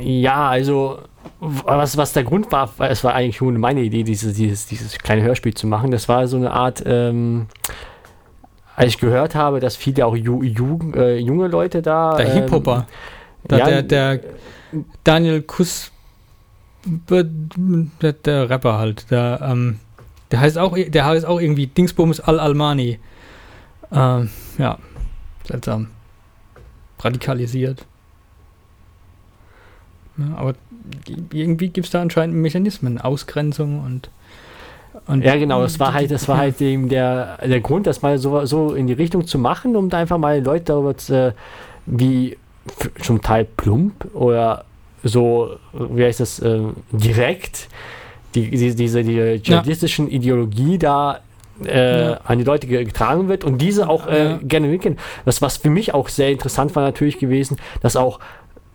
ja, 0.02 0.48
also 0.48 1.00
was, 1.40 1.96
was 1.96 2.12
der 2.12 2.24
Grund 2.24 2.50
war, 2.50 2.70
es 2.78 3.04
war 3.04 3.14
eigentlich 3.14 3.40
nur 3.40 3.52
meine 3.52 3.82
Idee, 3.82 4.02
dieses, 4.02 4.34
dieses, 4.34 4.66
dieses 4.66 4.98
kleine 4.98 5.22
Hörspiel 5.22 5.54
zu 5.54 5.66
machen. 5.66 5.90
Das 5.90 6.08
war 6.08 6.26
so 6.28 6.36
eine 6.36 6.50
Art, 6.50 6.82
ähm, 6.86 7.46
als 8.76 8.88
ich 8.88 8.98
gehört 8.98 9.34
habe, 9.34 9.60
dass 9.60 9.76
viele 9.76 10.06
auch 10.06 10.16
ju, 10.16 10.42
ju, 10.42 10.78
äh, 10.94 11.18
junge 11.18 11.48
Leute 11.48 11.82
da. 11.82 12.16
Der 12.16 12.26
ähm, 12.26 12.32
Hip-Hopper. 12.42 12.86
Ja, 13.50 13.64
der, 13.66 13.82
der 13.82 14.20
Daniel 15.04 15.42
Kuss 15.42 15.92
der, 16.84 18.12
der 18.12 18.50
Rapper 18.50 18.78
halt, 18.78 19.10
der, 19.10 19.40
ähm, 19.42 19.78
der 20.30 20.40
heißt 20.40 20.58
auch, 20.58 20.76
der 20.76 21.04
heißt 21.04 21.26
auch 21.26 21.40
irgendwie 21.40 21.66
Dingsbums 21.66 22.20
Al-Almani. 22.20 22.98
Ähm, 23.92 24.30
ja, 24.58 24.78
seltsam. 25.44 25.88
Radikalisiert. 27.00 27.86
Ja, 30.16 30.36
aber 30.36 30.54
irgendwie 31.32 31.68
gibt 31.68 31.86
es 31.86 31.90
da 31.90 32.02
anscheinend 32.02 32.36
Mechanismen, 32.36 33.00
Ausgrenzung 33.00 33.80
und, 33.84 34.10
und 35.06 35.24
ja, 35.24 35.36
genau, 35.36 35.62
das 35.62 35.80
war 35.80 35.94
halt, 35.94 36.10
das 36.10 36.28
war 36.28 36.38
halt 36.38 36.60
eben 36.60 36.88
der, 36.88 37.38
der 37.38 37.60
Grund, 37.60 37.86
das 37.86 38.02
mal 38.02 38.18
so, 38.18 38.44
so 38.44 38.74
in 38.74 38.86
die 38.86 38.92
Richtung 38.92 39.26
zu 39.26 39.38
machen, 39.38 39.76
um 39.76 39.88
da 39.88 39.98
einfach 39.98 40.18
mal 40.18 40.42
Leute 40.42 40.66
darüber 40.66 40.96
zu, 40.96 41.34
wie 41.86 42.36
zum 43.02 43.22
Teil 43.22 43.44
plump 43.44 44.14
oder 44.14 44.64
so, 45.02 45.56
wie 45.72 46.04
heißt 46.04 46.20
das, 46.20 46.38
äh, 46.40 46.60
direkt 46.92 47.68
die, 48.34 48.50
die, 48.50 48.74
diese 48.74 49.02
die 49.02 49.40
dschihadistischen 49.42 50.08
ja. 50.08 50.14
Ideologie 50.14 50.78
da 50.78 51.20
äh, 51.64 52.10
ja. 52.10 52.20
an 52.24 52.38
die 52.38 52.44
Leute 52.44 52.66
getragen 52.66 53.28
wird 53.28 53.44
und 53.44 53.58
diese 53.58 53.88
auch 53.88 54.06
äh, 54.06 54.24
ja. 54.24 54.40
gerne 54.42 54.68
mitgehen. 54.68 54.98
Das, 55.24 55.42
was 55.42 55.58
für 55.58 55.70
mich 55.70 55.94
auch 55.94 56.08
sehr 56.08 56.30
interessant 56.30 56.74
war 56.76 56.82
natürlich 56.82 57.18
gewesen, 57.18 57.56
dass 57.82 57.96
auch 57.96 58.20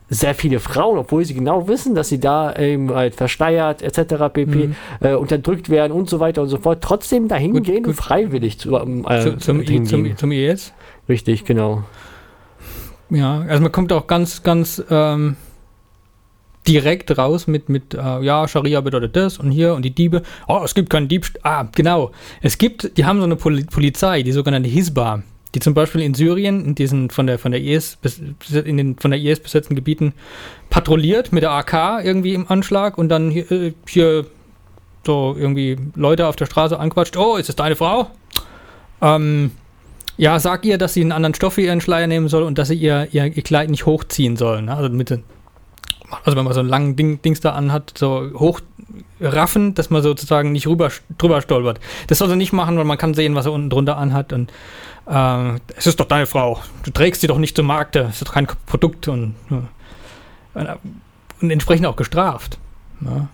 sehr 0.08 0.36
viele 0.36 0.60
Frauen, 0.60 1.00
obwohl 1.00 1.26
sie 1.26 1.34
genau 1.34 1.68
wissen, 1.68 1.96
dass 1.96 2.10
sie 2.10 2.20
da 2.20 2.56
eben 2.56 2.94
halt 2.94 3.16
versteuert 3.16 3.82
etc. 3.82 4.26
pp. 4.32 4.68
Mhm. 4.68 4.76
Äh, 5.02 5.14
unterdrückt 5.16 5.70
werden 5.70 5.92
und 5.92 6.10
so 6.10 6.20
weiter 6.20 6.44
und 6.44 6.50
so 6.50 6.58
fort, 6.58 6.80
trotzdem 6.82 7.28
dahin 7.28 7.54
gut, 7.54 7.64
gehen, 7.64 7.84
gut. 7.84 7.96
freiwillig 7.96 8.60
zu, 8.60 8.76
äh, 8.76 9.22
zu, 9.22 9.38
zum, 9.38 9.86
zum, 9.88 10.18
zum 10.18 10.32
IS. 10.32 10.74
Richtig, 11.10 11.44
genau. 11.46 11.84
Ja, 13.10 13.42
also 13.48 13.64
man 13.64 13.72
kommt 13.72 13.92
auch 13.94 14.08
ganz, 14.08 14.44
ganz 14.44 14.84
ähm, 14.90 15.38
direkt 16.68 17.18
raus 17.18 17.48
mit, 17.48 17.70
mit 17.70 17.94
äh, 17.94 18.22
ja, 18.22 18.48
Scharia 18.48 18.82
bedeutet 18.82 19.16
das 19.16 19.38
und 19.38 19.52
hier 19.52 19.74
und 19.74 19.84
die 19.84 19.92
Diebe. 19.92 20.24
Oh, 20.48 20.62
es 20.64 20.74
gibt 20.74 20.90
keinen 20.90 21.08
Diebstahl. 21.08 21.42
Ah, 21.44 21.68
genau. 21.74 22.12
Es 22.42 22.58
gibt, 22.58 22.98
die 22.98 23.06
haben 23.06 23.20
so 23.20 23.26
eine 23.26 23.36
Pol 23.36 23.64
Polizei, 23.66 24.24
die 24.24 24.32
sogenannte 24.32 24.70
Hisba, 24.70 25.24
die 25.54 25.60
zum 25.60 25.74
Beispiel 25.74 26.02
in 26.02 26.14
Syrien, 26.14 26.66
in 26.66 26.76
diesen 26.76 27.10
von 27.10 27.28
der, 27.28 27.40
von 27.40 27.52
der 27.52 27.62
IS, 27.62 27.98
in 28.66 28.78
den 28.78 28.98
von 28.98 29.12
der 29.12 29.20
IS 29.20 29.40
besetzten 29.40 29.76
Gebieten 29.76 30.14
patrouilliert 30.70 31.32
mit 31.32 31.44
der 31.44 31.52
AK 31.52 32.04
irgendwie 32.04 32.34
im 32.34 32.50
Anschlag 32.50 32.98
und 32.98 33.10
dann 33.10 33.30
hier, 33.30 33.52
äh, 33.52 33.74
hier 33.88 34.26
so 35.06 35.36
irgendwie 35.38 35.78
Leute 35.96 36.28
auf 36.28 36.36
der 36.36 36.48
Straße 36.48 36.80
anquatscht. 36.80 37.16
Oh, 37.16 37.38
ist 37.38 37.48
das 37.48 37.56
deine 37.56 37.76
Frau? 37.76 38.08
Ähm, 39.02 39.52
ja, 40.18 40.40
sag 40.40 40.66
ihr, 40.66 40.78
dass 40.78 40.94
sie 40.94 41.02
einen 41.02 41.12
anderen 41.12 41.36
Stoff 41.36 41.54
für 41.54 41.62
ihren 41.62 41.82
Schleier 41.82 42.08
nehmen 42.08 42.28
soll 42.28 42.44
und 42.44 42.58
dass 42.58 42.70
sie 42.70 42.76
ihr, 42.76 43.08
ihr, 43.12 43.26
ihr 43.26 43.44
Kleid 43.44 43.70
nicht 43.70 43.86
hochziehen 43.86 44.38
soll. 44.38 44.64
Ne? 44.64 44.76
Also 44.76 44.90
mit 44.90 45.12
also 46.24 46.38
wenn 46.38 46.46
man 46.46 46.54
so 46.54 46.60
einen 46.60 46.70
langen 46.70 46.96
Ding, 46.96 47.22
Dings 47.22 47.40
da 47.40 47.52
anhat, 47.52 47.94
so 47.98 48.30
hochraffen, 48.34 49.74
dass 49.74 49.90
man 49.90 50.02
sozusagen 50.02 50.52
nicht 50.52 50.68
rüber, 50.68 50.92
drüber 51.18 51.42
stolpert. 51.42 51.80
Das 52.08 52.20
soll 52.20 52.30
sie 52.30 52.36
nicht 52.36 52.54
machen, 52.54 52.78
weil 52.78 52.86
man 52.86 52.98
kann 52.98 53.14
sehen, 53.14 53.36
was 53.36 53.46
er 53.46 53.54
unten 53.54 53.70
drunter 53.70 53.98
anhat 53.98 54.34
und 54.34 54.52
äh, 55.08 55.56
es 55.76 55.88
ist 55.88 56.00
doch 56.00 56.08
deine 56.08 56.26
Frau. 56.26 56.62
Du 56.84 56.92
trägst 56.92 57.22
sie 57.22 57.28
doch 57.28 57.38
nicht 57.38 57.56
zum 57.56 57.68
Markt, 57.68 57.96
es 57.96 58.22
ist 58.22 58.28
doch 58.28 58.34
kein 58.34 58.48
Produkt 58.66 59.08
und, 59.08 59.36
ja. 59.50 60.78
und 61.42 61.52
entsprechend 61.52 61.86
auch 61.86 61.96
gestraft. 61.96 62.58
Ja. 63.02 63.28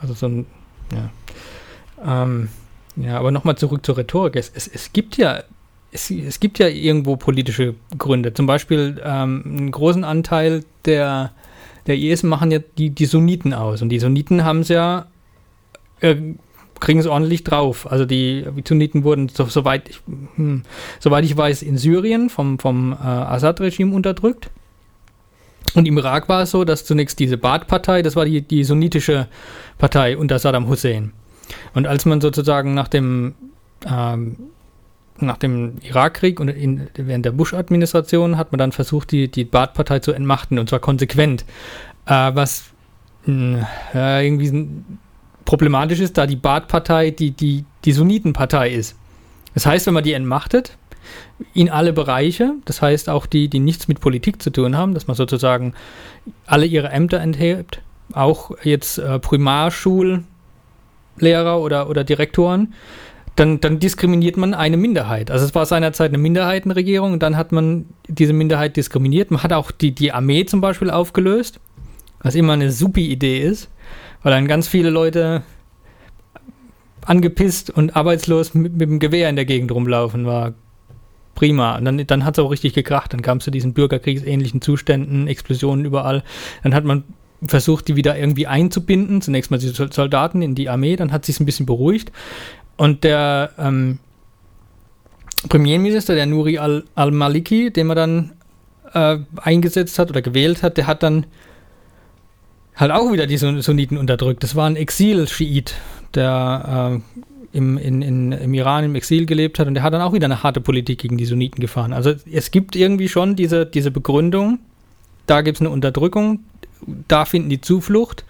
Also 0.00 0.14
so 0.14 0.26
ein, 0.26 0.46
ja. 0.92 2.22
Ähm, 2.22 2.48
ja, 2.96 3.18
aber 3.18 3.30
nochmal 3.30 3.56
zurück 3.56 3.84
zur 3.84 3.96
Rhetorik. 3.96 4.36
Es, 4.36 4.52
es, 4.54 4.68
es 4.68 4.92
gibt 4.92 5.16
ja 5.16 5.42
es, 5.90 6.10
es, 6.10 6.40
gibt 6.40 6.58
ja 6.58 6.66
irgendwo 6.66 7.16
politische 7.16 7.74
Gründe. 7.96 8.34
Zum 8.34 8.46
Beispiel 8.46 9.00
ähm, 9.04 9.42
einen 9.46 9.70
großen 9.70 10.02
Anteil 10.02 10.64
der 10.84 11.32
der 11.86 11.96
IS 11.98 12.22
machen 12.22 12.50
ja 12.50 12.58
die, 12.78 12.90
die 12.90 13.06
Sunniten 13.06 13.52
aus. 13.52 13.82
Und 13.82 13.88
die 13.88 13.98
Sunniten 13.98 14.44
haben 14.44 14.60
es 14.60 14.68
ja, 14.68 15.06
äh, 16.00 16.16
kriegen 16.80 16.98
es 16.98 17.06
ordentlich 17.06 17.44
drauf. 17.44 17.90
Also 17.90 18.04
die, 18.04 18.46
die 18.56 18.64
Sunniten 18.66 19.04
wurden, 19.04 19.28
so, 19.28 19.44
soweit, 19.44 19.88
ich, 19.88 20.00
hm, 20.36 20.62
soweit 21.00 21.24
ich 21.24 21.36
weiß, 21.36 21.62
in 21.62 21.76
Syrien 21.78 22.30
vom, 22.30 22.58
vom 22.58 22.92
äh, 22.92 22.96
Assad-Regime 22.96 23.94
unterdrückt. 23.94 24.50
Und 25.74 25.86
im 25.86 25.98
Irak 25.98 26.28
war 26.28 26.42
es 26.42 26.50
so, 26.50 26.64
dass 26.64 26.84
zunächst 26.84 27.18
diese 27.18 27.36
Baath-Partei, 27.36 28.02
das 28.02 28.16
war 28.16 28.24
die, 28.24 28.42
die 28.42 28.64
sunnitische 28.64 29.28
Partei 29.78 30.16
unter 30.16 30.38
Saddam 30.38 30.68
Hussein. 30.68 31.12
Und 31.74 31.86
als 31.86 32.04
man 32.04 32.20
sozusagen 32.20 32.74
nach 32.74 32.88
dem 32.88 33.34
ähm, 33.86 34.36
nach 35.18 35.36
dem 35.36 35.76
Irakkrieg 35.82 36.40
und 36.40 36.48
in, 36.48 36.88
während 36.94 37.24
der 37.24 37.32
Bush-Administration 37.32 38.36
hat 38.36 38.52
man 38.52 38.58
dann 38.58 38.72
versucht, 38.72 39.12
die, 39.12 39.30
die 39.30 39.44
Baath-Partei 39.44 40.00
zu 40.00 40.12
entmachten 40.12 40.58
und 40.58 40.68
zwar 40.68 40.80
konsequent. 40.80 41.44
Äh, 42.06 42.32
was 42.34 42.64
mh, 43.26 43.66
äh, 43.94 44.26
irgendwie 44.26 44.68
problematisch 45.44 46.00
ist, 46.00 46.18
da 46.18 46.26
die 46.26 46.36
Baath-Partei 46.36 47.10
die, 47.10 47.30
die, 47.30 47.64
die 47.84 47.92
Sunnitenpartei 47.92 48.70
ist. 48.70 48.96
Das 49.54 49.66
heißt, 49.66 49.86
wenn 49.86 49.94
man 49.94 50.04
die 50.04 50.14
entmachtet, 50.14 50.76
in 51.52 51.70
alle 51.70 51.92
Bereiche, 51.92 52.54
das 52.64 52.80
heißt 52.82 53.08
auch 53.08 53.26
die, 53.26 53.48
die 53.48 53.60
nichts 53.60 53.88
mit 53.88 54.00
Politik 54.00 54.42
zu 54.42 54.50
tun 54.50 54.76
haben, 54.76 54.94
dass 54.94 55.06
man 55.06 55.16
sozusagen 55.16 55.74
alle 56.46 56.66
ihre 56.66 56.88
Ämter 56.88 57.20
enthebt, 57.20 57.82
auch 58.12 58.52
jetzt 58.62 58.98
äh, 58.98 59.18
Primarschullehrer 59.18 60.24
oder, 61.60 61.88
oder 61.88 62.04
Direktoren, 62.04 62.74
dann, 63.36 63.60
dann 63.60 63.80
diskriminiert 63.80 64.36
man 64.36 64.54
eine 64.54 64.76
Minderheit. 64.76 65.30
Also 65.30 65.44
es 65.44 65.54
war 65.54 65.66
seinerzeit 65.66 66.10
eine 66.10 66.18
Minderheitenregierung 66.18 67.12
und 67.12 67.22
dann 67.22 67.36
hat 67.36 67.52
man 67.52 67.86
diese 68.06 68.32
Minderheit 68.32 68.76
diskriminiert. 68.76 69.30
Man 69.30 69.42
hat 69.42 69.52
auch 69.52 69.70
die, 69.70 69.92
die 69.92 70.12
Armee 70.12 70.44
zum 70.44 70.60
Beispiel 70.60 70.90
aufgelöst, 70.90 71.58
was 72.22 72.34
immer 72.34 72.52
eine 72.52 72.70
supi 72.70 73.10
Idee 73.10 73.40
ist, 73.40 73.70
weil 74.22 74.32
dann 74.32 74.46
ganz 74.46 74.68
viele 74.68 74.90
Leute 74.90 75.42
angepisst 77.04 77.70
und 77.70 77.96
arbeitslos 77.96 78.54
mit, 78.54 78.72
mit 78.72 78.88
dem 78.88 78.98
Gewehr 78.98 79.28
in 79.28 79.36
der 79.36 79.44
Gegend 79.44 79.72
rumlaufen, 79.72 80.26
war 80.26 80.54
prima. 81.34 81.76
Und 81.76 81.84
dann, 81.84 82.06
dann 82.06 82.24
hat 82.24 82.38
es 82.38 82.44
auch 82.44 82.50
richtig 82.50 82.72
gekracht. 82.72 83.12
Dann 83.12 83.22
kam 83.22 83.38
es 83.38 83.44
zu 83.44 83.50
diesen 83.50 83.74
bürgerkriegsähnlichen 83.74 84.62
Zuständen, 84.62 85.26
Explosionen 85.26 85.84
überall. 85.84 86.22
Dann 86.62 86.74
hat 86.74 86.84
man 86.84 87.04
versucht, 87.46 87.88
die 87.88 87.96
wieder 87.96 88.16
irgendwie 88.16 88.46
einzubinden. 88.46 89.20
Zunächst 89.20 89.50
mal 89.50 89.58
die 89.58 89.68
Soldaten 89.68 90.40
in 90.40 90.54
die 90.54 90.68
Armee, 90.68 90.96
dann 90.96 91.12
hat 91.12 91.24
sich 91.24 91.40
ein 91.40 91.46
bisschen 91.46 91.66
beruhigt. 91.66 92.12
Und 92.76 93.04
der 93.04 93.50
ähm, 93.58 93.98
Premierminister, 95.48 96.14
der 96.14 96.26
Nuri 96.26 96.58
al-Maliki, 96.58 97.70
den 97.70 97.86
man 97.86 97.96
dann 97.96 98.32
äh, 98.92 99.18
eingesetzt 99.36 99.98
hat 99.98 100.10
oder 100.10 100.22
gewählt 100.22 100.62
hat, 100.62 100.76
der 100.76 100.86
hat 100.86 101.02
dann 101.02 101.26
halt 102.76 102.90
auch 102.90 103.12
wieder 103.12 103.26
die 103.26 103.36
Sunniten 103.36 103.98
unterdrückt. 103.98 104.42
Das 104.42 104.56
war 104.56 104.66
ein 104.66 104.76
Exil-Schiit, 104.76 105.74
der 106.14 107.00
äh, 107.00 107.56
im, 107.56 107.78
in, 107.78 108.02
in, 108.02 108.32
im 108.32 108.54
Iran 108.54 108.84
im 108.84 108.94
Exil 108.96 109.26
gelebt 109.26 109.58
hat 109.58 109.68
und 109.68 109.74
der 109.74 109.84
hat 109.84 109.94
dann 109.94 110.00
auch 110.00 110.12
wieder 110.12 110.24
eine 110.24 110.42
harte 110.42 110.60
Politik 110.60 110.98
gegen 110.98 111.16
die 111.16 111.24
Sunniten 111.24 111.60
gefahren. 111.60 111.92
Also 111.92 112.12
es 112.30 112.50
gibt 112.50 112.74
irgendwie 112.74 113.08
schon 113.08 113.36
diese, 113.36 113.64
diese 113.64 113.92
Begründung, 113.92 114.58
da 115.26 115.40
gibt 115.42 115.58
es 115.58 115.60
eine 115.60 115.70
Unterdrückung, 115.70 116.40
da 117.06 117.24
finden 117.24 117.50
die 117.50 117.60
Zuflucht 117.60 118.24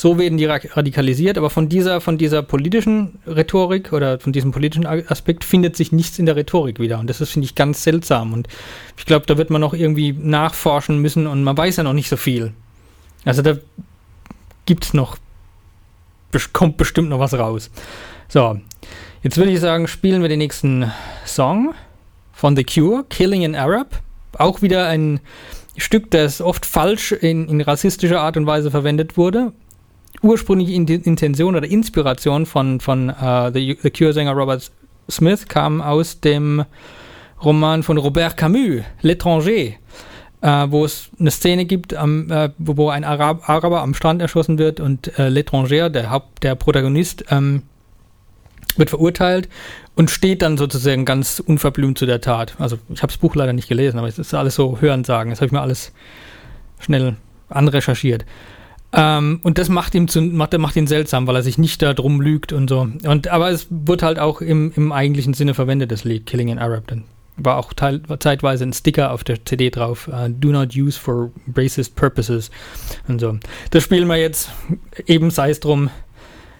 so 0.00 0.18
werden 0.18 0.38
die 0.38 0.46
radikalisiert, 0.46 1.36
aber 1.36 1.50
von 1.50 1.68
dieser, 1.68 2.00
von 2.00 2.16
dieser 2.16 2.42
politischen 2.42 3.18
Rhetorik 3.26 3.92
oder 3.92 4.18
von 4.18 4.32
diesem 4.32 4.50
politischen 4.50 4.86
Aspekt 4.86 5.44
findet 5.44 5.76
sich 5.76 5.92
nichts 5.92 6.18
in 6.18 6.24
der 6.24 6.36
Rhetorik 6.36 6.80
wieder. 6.80 6.98
Und 6.98 7.10
das 7.10 7.20
ist, 7.20 7.32
finde 7.32 7.44
ich, 7.44 7.54
ganz 7.54 7.84
seltsam. 7.84 8.32
Und 8.32 8.48
ich 8.96 9.04
glaube, 9.04 9.26
da 9.26 9.36
wird 9.36 9.50
man 9.50 9.60
noch 9.60 9.74
irgendwie 9.74 10.14
nachforschen 10.14 11.00
müssen 11.00 11.26
und 11.26 11.44
man 11.44 11.54
weiß 11.54 11.76
ja 11.76 11.82
noch 11.82 11.92
nicht 11.92 12.08
so 12.08 12.16
viel. 12.16 12.54
Also 13.26 13.42
da 13.42 13.58
gibt 14.64 14.86
es 14.86 14.94
noch, 14.94 15.18
kommt 16.54 16.78
bestimmt 16.78 17.10
noch 17.10 17.20
was 17.20 17.34
raus. 17.34 17.70
So, 18.26 18.58
jetzt 19.22 19.36
würde 19.36 19.52
ich 19.52 19.60
sagen, 19.60 19.86
spielen 19.86 20.22
wir 20.22 20.30
den 20.30 20.38
nächsten 20.38 20.90
Song 21.26 21.74
von 22.32 22.56
The 22.56 22.64
Cure, 22.64 23.04
Killing 23.10 23.44
an 23.44 23.54
Arab. 23.54 24.00
Auch 24.38 24.62
wieder 24.62 24.86
ein 24.86 25.20
Stück, 25.76 26.10
das 26.10 26.40
oft 26.40 26.64
falsch 26.64 27.12
in, 27.12 27.50
in 27.50 27.60
rassistischer 27.60 28.22
Art 28.22 28.38
und 28.38 28.46
Weise 28.46 28.70
verwendet 28.70 29.18
wurde 29.18 29.52
ursprüngliche 30.22 30.72
Intention 30.74 31.56
oder 31.56 31.66
Inspiration 31.66 32.46
von, 32.46 32.80
von 32.80 33.10
uh, 33.10 33.50
The, 33.52 33.78
The 33.82 33.90
Cure-Sänger 33.90 34.32
Robert 34.32 34.70
Smith 35.10 35.48
kam 35.48 35.80
aus 35.80 36.20
dem 36.20 36.64
Roman 37.42 37.82
von 37.82 37.96
Robert 37.96 38.36
Camus, 38.36 38.82
L'étranger, 39.02 39.74
äh, 40.42 40.66
wo 40.68 40.84
es 40.84 41.10
eine 41.18 41.30
Szene 41.30 41.64
gibt, 41.64 41.94
am, 41.94 42.30
äh, 42.30 42.50
wo 42.58 42.90
ein 42.90 43.04
Arab, 43.04 43.48
Araber 43.48 43.80
am 43.80 43.94
Strand 43.94 44.20
erschossen 44.20 44.58
wird 44.58 44.78
und 44.78 45.18
äh, 45.18 45.28
L'étranger, 45.28 45.88
der, 45.88 46.10
Haupt, 46.10 46.42
der 46.42 46.54
Protagonist, 46.54 47.24
ähm, 47.30 47.62
wird 48.76 48.90
verurteilt 48.90 49.48
und 49.96 50.10
steht 50.10 50.42
dann 50.42 50.56
sozusagen 50.56 51.04
ganz 51.04 51.40
unverblümt 51.44 51.98
zu 51.98 52.06
der 52.06 52.20
Tat. 52.20 52.54
Also 52.58 52.78
ich 52.88 53.02
habe 53.02 53.12
das 53.12 53.18
Buch 53.18 53.34
leider 53.34 53.52
nicht 53.52 53.68
gelesen, 53.68 53.98
aber 53.98 54.08
es 54.08 54.18
ist 54.18 54.32
alles 54.32 54.54
so 54.54 54.80
Hörensagen. 54.80 55.30
Das 55.30 55.40
habe 55.40 55.46
ich 55.46 55.52
mir 55.52 55.60
alles 55.60 55.92
schnell 56.78 57.16
anrecherchiert. 57.48 58.24
Ähm, 58.92 59.40
und 59.42 59.58
das 59.58 59.68
macht, 59.68 59.94
ihm 59.94 60.08
zu, 60.08 60.20
macht, 60.20 60.56
macht 60.58 60.76
ihn 60.76 60.86
seltsam, 60.86 61.26
weil 61.26 61.36
er 61.36 61.42
sich 61.42 61.58
nicht 61.58 61.80
darum 61.82 62.20
lügt 62.20 62.52
und 62.52 62.68
so. 62.68 62.88
Und, 63.06 63.28
aber 63.28 63.50
es 63.50 63.66
wird 63.70 64.02
halt 64.02 64.18
auch 64.18 64.40
im, 64.40 64.72
im 64.74 64.90
eigentlichen 64.90 65.34
Sinne 65.34 65.54
verwendet, 65.54 65.92
das 65.92 66.04
Lied 66.04 66.26
Killing 66.26 66.50
an 66.50 66.58
Arab. 66.58 66.88
Dann 66.88 67.04
war 67.36 67.56
auch 67.56 67.72
teil, 67.72 68.02
zeitweise 68.18 68.64
ein 68.64 68.72
Sticker 68.72 69.12
auf 69.12 69.22
der 69.22 69.44
CD 69.44 69.70
drauf, 69.70 70.08
uh, 70.08 70.28
Do 70.28 70.48
not 70.48 70.74
use 70.74 70.98
for 70.98 71.30
racist 71.54 71.94
purposes 71.94 72.50
und 73.06 73.20
so. 73.20 73.38
Das 73.70 73.84
spielen 73.84 74.08
wir 74.08 74.16
jetzt, 74.16 74.50
eben 75.06 75.30
sei 75.30 75.50
es 75.50 75.60
drum, 75.60 75.90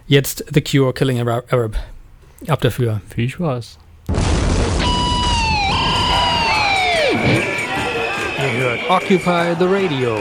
jetzt 0.07 0.45
The 0.55 0.63
Cure 0.63 0.95
Killing 0.95 1.21
an 1.21 1.29
Arab. 1.29 1.77
Ab 2.47 2.61
dafür. 2.61 3.01
Viel 3.09 3.29
Spaß. 3.29 3.79
Ihr 8.39 8.53
hört 8.59 8.81
Occupy 8.89 9.55
the 9.59 9.67
Radio 9.67 10.17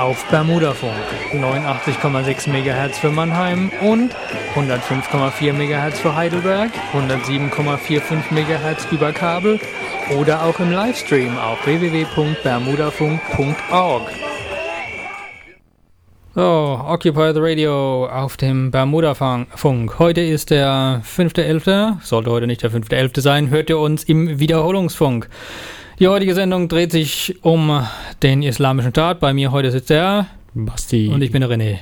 auf 0.00 0.24
Bermudafunk 0.30 0.94
89,6 1.34 2.48
MHz 2.48 2.98
für 2.98 3.10
Mannheim 3.10 3.70
und 3.82 4.16
105,4 4.54 5.52
MHz 5.52 5.98
für 5.98 6.16
Heidelberg, 6.16 6.70
107,45 6.94 8.30
MHz 8.30 8.86
über 8.90 9.12
Kabel 9.12 9.60
oder 10.18 10.44
auch 10.44 10.58
im 10.58 10.72
Livestream 10.72 11.36
auf 11.36 11.66
www.bermudafunk.org. 11.66 14.10
So, 16.34 16.80
Occupy 16.86 17.34
the 17.34 17.40
Radio 17.40 18.06
auf 18.06 18.38
dem 18.38 18.70
Bermuda-Funk. 18.70 19.98
Heute 19.98 20.22
ist 20.22 20.48
der 20.50 21.02
5.11., 21.04 21.96
sollte 22.02 22.30
heute 22.30 22.46
nicht 22.46 22.62
der 22.62 22.70
5.11. 22.70 23.20
sein, 23.20 23.50
hört 23.50 23.68
ihr 23.68 23.78
uns 23.78 24.04
im 24.04 24.38
Wiederholungsfunk. 24.38 25.28
Die 26.00 26.08
heutige 26.08 26.34
Sendung 26.34 26.68
dreht 26.68 26.92
sich 26.92 27.36
um 27.42 27.86
den 28.22 28.42
islamischen 28.42 28.90
Staat. 28.90 29.20
Bei 29.20 29.34
mir 29.34 29.52
heute 29.52 29.70
sitzt 29.70 29.90
der 29.90 30.28
Basti. 30.54 31.08
Und 31.08 31.20
ich 31.20 31.30
bin 31.30 31.42
der 31.42 31.50
René. 31.50 31.76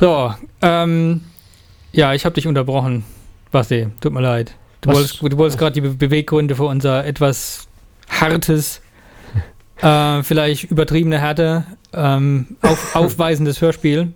So, 0.00 0.32
ähm, 0.62 1.20
ja, 1.92 2.14
ich 2.14 2.24
habe 2.24 2.34
dich 2.34 2.46
unterbrochen, 2.46 3.04
Basti. 3.50 3.88
Tut 4.00 4.14
mir 4.14 4.22
leid. 4.22 4.54
Du 4.80 4.88
Was? 4.88 5.20
wolltest, 5.20 5.38
wolltest 5.38 5.58
gerade 5.58 5.74
die 5.74 5.82
Be 5.82 5.90
Beweggründe 5.90 6.56
für 6.56 6.64
unser 6.64 7.04
etwas 7.04 7.68
hartes 8.08 8.80
äh, 9.82 10.22
vielleicht 10.22 10.64
übertriebene 10.64 11.18
Härte, 11.18 11.66
ähm, 11.92 12.56
auf, 12.62 12.94
aufweisendes 12.96 13.60
Hörspiel. 13.60 14.14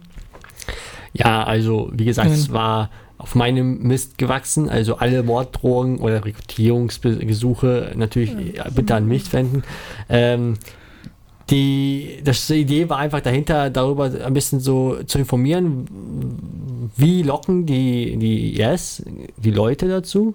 Ja, 1.12 1.44
also 1.44 1.90
wie 1.92 2.07
gesagt, 2.07 2.31
mhm. 2.31 2.35
es 2.35 2.51
war 2.51 2.88
auf 3.22 3.37
meinem 3.37 3.82
Mist 3.82 4.18
gewachsen. 4.18 4.68
Also 4.68 4.96
alle 4.96 5.22
Morddrohungen 5.22 6.00
oder 6.00 6.24
Rekrutierungsgesuche 6.24 7.92
natürlich 7.94 8.35
bitte 8.74 8.96
an 8.96 9.06
mich 9.06 9.32
wenden. 9.32 9.62
Ähm, 10.08 10.58
die, 11.50 12.20
das, 12.24 12.46
die 12.46 12.62
Idee 12.62 12.88
war 12.88 12.98
einfach 12.98 13.20
dahinter, 13.20 13.70
darüber 13.70 14.11
ein 14.24 14.35
bisschen 14.35 14.61
so 14.61 15.02
zu 15.04 15.18
informieren, 15.18 15.87
wie 16.96 17.22
locken 17.22 17.66
die, 17.66 18.16
die 18.16 18.56
Yes, 18.56 19.04
die 19.37 19.50
Leute 19.50 19.88
dazu 19.88 20.35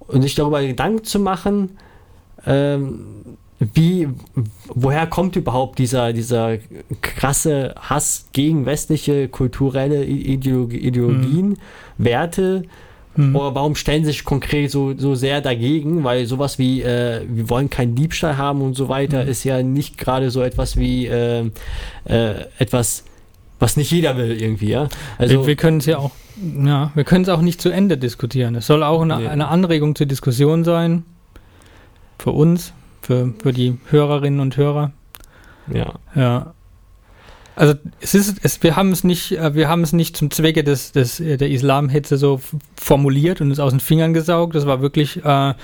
und 0.00 0.22
sich 0.22 0.34
darüber 0.34 0.62
Gedanken 0.62 1.04
zu 1.04 1.18
machen, 1.18 1.78
ähm, 2.46 3.36
wie, 3.74 4.08
woher 4.66 5.06
kommt 5.06 5.36
überhaupt 5.36 5.78
dieser, 5.78 6.12
dieser 6.12 6.58
krasse 7.00 7.74
Hass 7.78 8.26
gegen 8.32 8.66
westliche 8.66 9.28
kulturelle 9.28 10.04
Ideologie, 10.04 10.78
Ideologien, 10.78 11.48
mhm. 11.50 11.56
Werte? 11.98 12.62
Mhm. 13.14 13.36
Oder 13.36 13.54
warum 13.54 13.74
stellen 13.74 14.04
sie 14.04 14.12
sich 14.12 14.24
konkret 14.24 14.70
so, 14.70 14.96
so 14.96 15.14
sehr 15.14 15.40
dagegen? 15.40 16.02
Weil 16.02 16.26
sowas 16.26 16.58
wie, 16.58 16.82
äh, 16.82 17.22
wir 17.28 17.50
wollen 17.50 17.70
keinen 17.70 17.94
Diebstahl 17.94 18.38
haben 18.38 18.62
und 18.62 18.74
so 18.74 18.88
weiter, 18.88 19.24
mhm. 19.24 19.30
ist 19.30 19.44
ja 19.44 19.62
nicht 19.62 19.98
gerade 19.98 20.30
so 20.30 20.42
etwas 20.42 20.76
wie 20.76 21.06
äh, 21.06 21.50
äh, 22.04 22.34
etwas, 22.58 23.04
was 23.58 23.76
nicht 23.76 23.92
jeder 23.92 24.16
will 24.16 24.40
irgendwie, 24.40 24.70
ja. 24.70 24.88
Also 25.18 25.40
wir, 25.40 25.46
wir 25.48 25.56
können 25.56 25.78
es 25.78 25.86
ja 25.86 25.98
auch, 25.98 26.10
ja, 26.64 26.90
wir 26.94 27.04
können 27.04 27.24
es 27.24 27.28
auch 27.28 27.42
nicht 27.42 27.60
zu 27.60 27.68
Ende 27.68 27.98
diskutieren. 27.98 28.54
Es 28.54 28.66
soll 28.66 28.82
auch 28.82 29.02
eine, 29.02 29.18
nee. 29.18 29.28
eine 29.28 29.48
Anregung 29.48 29.94
zur 29.94 30.06
Diskussion 30.06 30.64
sein. 30.64 31.04
Für 32.18 32.30
uns, 32.30 32.72
für, 33.02 33.34
für 33.42 33.52
die 33.52 33.78
Hörerinnen 33.90 34.40
und 34.40 34.56
Hörer. 34.56 34.92
Ja. 35.72 35.94
Ja. 36.14 36.54
Also 37.54 37.74
es 38.00 38.14
ist, 38.14 38.38
es, 38.42 38.62
wir 38.62 38.76
haben 38.76 38.92
es 38.92 39.04
nicht, 39.04 39.32
äh, 39.32 39.54
wir 39.54 39.68
haben 39.68 39.82
es 39.82 39.92
nicht 39.92 40.16
zum 40.16 40.30
Zwecke 40.30 40.64
des, 40.64 40.92
des 40.92 41.20
äh, 41.20 41.36
der 41.36 41.50
Islamhetze 41.50 42.16
so 42.16 42.40
formuliert 42.76 43.40
und 43.40 43.50
es 43.50 43.60
aus 43.60 43.72
den 43.72 43.80
Fingern 43.80 44.14
gesaugt. 44.14 44.54
Das 44.54 44.66
war 44.66 44.80
wirklich 44.80 45.22
äh, 45.22 45.54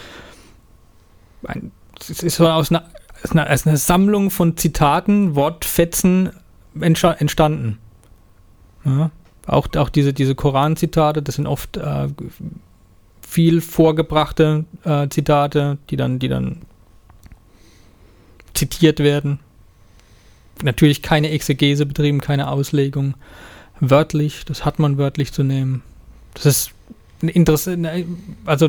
ein, 1.45 1.73
es 2.01 2.23
ist 2.23 2.37
so 2.37 2.47
aus 2.47 2.71
einer, 2.71 2.85
aus 3.25 3.33
einer, 3.33 3.51
aus 3.51 3.67
einer 3.67 3.77
Sammlung 3.77 4.31
von 4.31 4.57
Zitaten, 4.57 5.35
Wortfetzen 5.35 6.31
entstanden. 6.79 7.79
Ja. 8.85 9.11
Auch, 9.47 9.69
auch 9.77 9.89
diese, 9.89 10.13
diese 10.13 10.35
Koran-Zitate, 10.35 11.23
das 11.23 11.37
sind 11.37 11.47
oft 11.47 11.79
äh, 11.79 12.09
viel 13.27 13.61
vorgebrachte 13.63 14.67
äh, 14.85 15.09
Zitate, 15.09 15.79
die 15.89 15.97
dann, 15.97 16.19
die 16.19 16.29
dann 16.29 16.59
zitiert 18.59 18.99
werden. 19.01 19.39
Natürlich 20.63 21.03
keine 21.03 21.31
Exegese 21.31 21.87
betrieben, 21.87 22.21
keine 22.21 22.49
Auslegung. 22.49 23.15
Wörtlich, 23.81 24.45
das 24.45 24.65
hat 24.65 24.79
man 24.79 24.99
wörtlich 24.99 25.33
zu 25.33 25.45
nehmen. 25.45 25.83
Das 26.35 26.47
ist 26.47 26.71
interessant, 27.21 27.89
also 28.45 28.69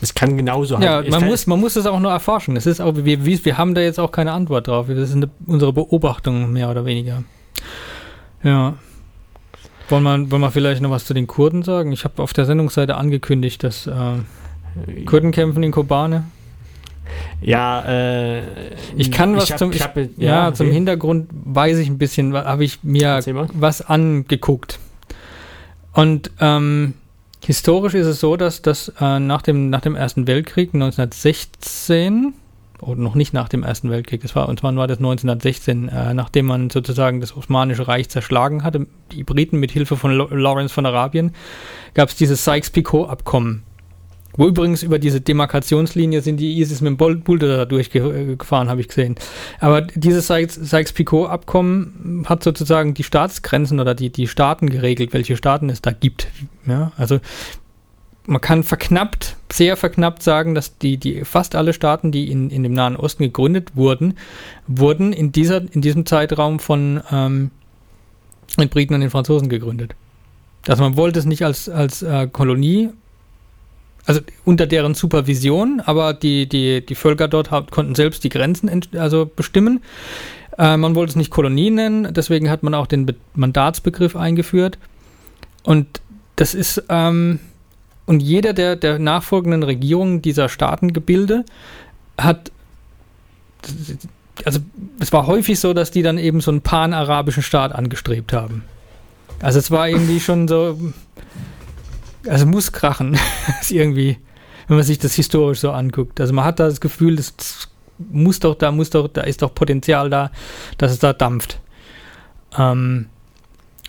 es 0.00 0.14
kann 0.14 0.36
genauso 0.36 0.78
ja, 0.78 1.00
man 1.00 1.10
kann 1.10 1.26
muss 1.26 1.46
man 1.46 1.60
muss 1.60 1.74
das 1.74 1.86
auch 1.86 2.00
nur 2.00 2.10
erforschen. 2.10 2.56
Es 2.56 2.66
ist 2.66 2.80
auch 2.80 2.94
wir, 2.96 3.24
wir 3.24 3.58
haben 3.58 3.74
da 3.74 3.80
jetzt 3.80 4.00
auch 4.00 4.12
keine 4.12 4.32
Antwort 4.32 4.68
drauf. 4.68 4.86
Das 4.88 5.10
ist 5.10 5.14
eine, 5.14 5.30
unsere 5.46 5.72
Beobachtung 5.72 6.52
mehr 6.52 6.70
oder 6.70 6.84
weniger. 6.84 7.22
Ja. 8.42 8.74
Wollen 9.90 10.02
wir, 10.02 10.30
wollen 10.30 10.40
wir 10.40 10.50
vielleicht 10.50 10.80
noch 10.80 10.90
was 10.90 11.04
zu 11.04 11.12
den 11.12 11.26
Kurden 11.26 11.62
sagen? 11.62 11.92
Ich 11.92 12.04
habe 12.04 12.22
auf 12.22 12.32
der 12.32 12.46
Sendungsseite 12.46 12.96
angekündigt, 12.96 13.62
dass 13.62 13.86
äh, 13.86 15.04
Kurden 15.04 15.30
kämpfen 15.30 15.62
in 15.62 15.72
Kobane. 15.72 16.24
Ja, 17.40 17.84
äh, 17.86 18.42
ich 18.96 19.10
kann 19.10 19.36
was 19.36 19.44
ich 19.44 19.52
hab, 19.52 19.58
zum, 19.58 19.72
ich, 19.72 19.82
hab, 19.82 19.96
ja, 19.96 20.06
ja 20.16 20.46
okay. 20.48 20.56
zum 20.56 20.70
Hintergrund 20.70 21.28
weiß 21.32 21.78
ich 21.78 21.88
ein 21.88 21.98
bisschen, 21.98 22.34
habe 22.34 22.64
ich 22.64 22.82
mir 22.82 23.20
was 23.52 23.82
angeguckt. 23.82 24.78
Und 25.92 26.30
ähm, 26.40 26.94
historisch 27.44 27.94
ist 27.94 28.06
es 28.06 28.20
so, 28.20 28.36
dass 28.36 28.62
das 28.62 28.92
äh, 29.00 29.18
nach, 29.20 29.42
dem, 29.42 29.70
nach 29.70 29.80
dem 29.80 29.94
Ersten 29.94 30.26
Weltkrieg 30.26 30.74
1916 30.74 32.34
oder 32.80 33.00
noch 33.00 33.14
nicht 33.14 33.32
nach 33.32 33.48
dem 33.48 33.62
Ersten 33.62 33.90
Weltkrieg, 33.90 34.22
das 34.22 34.34
war, 34.34 34.48
und 34.48 34.60
zwar 34.60 34.74
war 34.76 34.86
das 34.86 34.98
1916, 34.98 35.88
äh, 35.88 36.14
nachdem 36.14 36.46
man 36.46 36.70
sozusagen 36.70 37.20
das 37.20 37.36
Osmanische 37.36 37.88
Reich 37.88 38.08
zerschlagen 38.08 38.62
hatte, 38.62 38.86
die 39.12 39.24
Briten 39.24 39.58
mit 39.58 39.70
Hilfe 39.70 39.96
von 39.96 40.12
Lawrence 40.12 40.72
von 40.72 40.84
Arabien, 40.84 41.34
gab 41.94 42.08
es 42.08 42.16
dieses 42.16 42.44
Sykes-Picot-Abkommen 42.44 43.62
wo 44.36 44.48
übrigens 44.48 44.82
über 44.82 44.98
diese 44.98 45.20
Demarkationslinie 45.20 46.20
sind 46.20 46.38
die 46.38 46.58
ISIS 46.60 46.80
mit 46.80 46.90
dem 46.90 46.96
Bulldozer 46.96 47.66
durchgefahren, 47.66 48.68
habe 48.68 48.80
ich 48.80 48.88
gesehen. 48.88 49.16
Aber 49.60 49.82
dieses 49.82 50.26
Sykes-Picot-Abkommen 50.26 52.24
hat 52.28 52.42
sozusagen 52.42 52.94
die 52.94 53.04
Staatsgrenzen 53.04 53.80
oder 53.80 53.94
die, 53.94 54.10
die 54.10 54.26
Staaten 54.26 54.68
geregelt, 54.70 55.12
welche 55.12 55.36
Staaten 55.36 55.70
es 55.70 55.82
da 55.82 55.92
gibt. 55.92 56.28
Ja, 56.66 56.92
also 56.96 57.20
man 58.26 58.40
kann 58.40 58.62
verknappt, 58.62 59.36
sehr 59.52 59.76
verknappt 59.76 60.22
sagen, 60.22 60.54
dass 60.54 60.78
die, 60.78 60.96
die 60.96 61.24
fast 61.24 61.54
alle 61.54 61.72
Staaten, 61.72 62.10
die 62.10 62.30
in, 62.30 62.50
in 62.50 62.62
dem 62.62 62.72
Nahen 62.72 62.96
Osten 62.96 63.22
gegründet 63.22 63.76
wurden, 63.76 64.14
wurden 64.66 65.12
in, 65.12 65.30
dieser, 65.30 65.62
in 65.72 65.82
diesem 65.82 66.06
Zeitraum 66.06 66.58
von 66.58 67.02
ähm, 67.12 67.50
den 68.58 68.68
Briten 68.68 68.94
und 68.94 69.00
den 69.00 69.10
Franzosen 69.10 69.48
gegründet. 69.48 69.94
Also 70.66 70.82
man 70.82 70.96
wollte 70.96 71.18
es 71.18 71.26
nicht 71.26 71.44
als, 71.44 71.68
als 71.68 72.02
äh, 72.02 72.26
Kolonie 72.26 72.90
also 74.06 74.20
unter 74.44 74.66
deren 74.66 74.94
Supervision, 74.94 75.80
aber 75.84 76.12
die, 76.14 76.48
die, 76.48 76.84
die 76.84 76.94
Völker 76.94 77.28
dort 77.28 77.50
hat, 77.50 77.70
konnten 77.70 77.94
selbst 77.94 78.24
die 78.24 78.28
Grenzen 78.28 78.82
also 78.96 79.30
bestimmen. 79.34 79.82
Äh, 80.58 80.76
man 80.76 80.94
wollte 80.94 81.10
es 81.10 81.16
nicht 81.16 81.30
Kolonie 81.30 81.70
nennen, 81.70 82.12
deswegen 82.12 82.50
hat 82.50 82.62
man 82.62 82.74
auch 82.74 82.86
den 82.86 83.06
Be 83.06 83.14
Mandatsbegriff 83.34 84.14
eingeführt. 84.14 84.78
Und 85.62 86.00
das 86.36 86.54
ist, 86.54 86.82
ähm, 86.88 87.40
und 88.06 88.20
jeder 88.20 88.52
der, 88.52 88.76
der 88.76 88.98
nachfolgenden 88.98 89.62
Regierungen 89.62 90.20
dieser 90.20 90.48
Staatengebilde 90.48 91.44
hat, 92.18 92.52
also 94.44 94.60
es 95.00 95.12
war 95.12 95.26
häufig 95.26 95.58
so, 95.58 95.72
dass 95.72 95.90
die 95.90 96.02
dann 96.02 96.18
eben 96.18 96.40
so 96.40 96.50
einen 96.50 96.60
pan-arabischen 96.60 97.42
Staat 97.42 97.74
angestrebt 97.74 98.32
haben. 98.32 98.64
Also 99.40 99.58
es 99.58 99.70
war 99.70 99.88
irgendwie 99.88 100.20
schon 100.20 100.46
so, 100.46 100.78
also 102.28 102.46
muss 102.46 102.72
krachen. 102.72 103.18
ist 103.60 103.70
irgendwie, 103.70 104.18
wenn 104.68 104.76
man 104.76 104.84
sich 104.84 104.98
das 104.98 105.14
historisch 105.14 105.60
so 105.60 105.70
anguckt. 105.72 106.20
Also 106.20 106.32
man 106.32 106.44
hat 106.44 106.60
da 106.60 106.66
das 106.66 106.80
Gefühl, 106.80 107.16
das 107.16 107.34
muss 107.98 108.40
doch, 108.40 108.54
da 108.54 108.72
muss 108.72 108.90
doch, 108.90 109.08
da 109.08 109.22
ist 109.22 109.42
doch 109.42 109.54
Potenzial 109.54 110.10
da, 110.10 110.30
dass 110.78 110.92
es 110.92 110.98
da 110.98 111.12
dampft. 111.12 111.60
Ähm, 112.56 113.06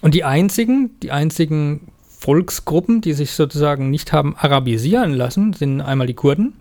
und 0.01 0.13
die 0.13 0.23
einzigen, 0.23 0.91
die 1.01 1.11
einzigen 1.11 1.91
Volksgruppen, 2.19 3.01
die 3.01 3.13
sich 3.13 3.31
sozusagen 3.31 3.89
nicht 3.89 4.13
haben 4.13 4.35
arabisieren 4.35 5.13
lassen, 5.13 5.53
sind 5.53 5.81
einmal 5.81 6.07
die 6.07 6.13
Kurden, 6.13 6.53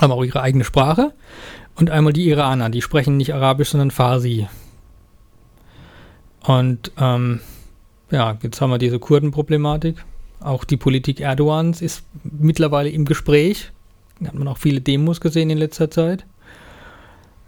haben 0.00 0.12
auch 0.12 0.24
ihre 0.24 0.42
eigene 0.42 0.64
Sprache, 0.64 1.12
und 1.76 1.90
einmal 1.90 2.12
die 2.12 2.28
Iraner, 2.28 2.68
die 2.68 2.82
sprechen 2.82 3.16
nicht 3.16 3.32
Arabisch, 3.32 3.70
sondern 3.70 3.90
Farsi. 3.90 4.46
Und 6.44 6.92
ähm, 6.98 7.40
ja, 8.10 8.36
jetzt 8.42 8.60
haben 8.60 8.70
wir 8.70 8.78
diese 8.78 8.98
Kurdenproblematik. 8.98 10.04
Auch 10.40 10.64
die 10.64 10.78
Politik 10.78 11.20
Erdogans 11.20 11.82
ist 11.82 12.04
mittlerweile 12.24 12.88
im 12.88 13.04
Gespräch. 13.04 13.70
Da 14.20 14.28
hat 14.28 14.34
man 14.34 14.48
auch 14.48 14.58
viele 14.58 14.80
Demos 14.80 15.20
gesehen 15.20 15.50
in 15.50 15.58
letzter 15.58 15.90
Zeit. 15.90 16.24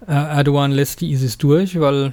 Äh, 0.07 0.13
Erdogan 0.13 0.73
lässt 0.73 1.01
die 1.01 1.11
ISIS 1.11 1.39
durch, 1.39 1.81
weil, 1.81 2.13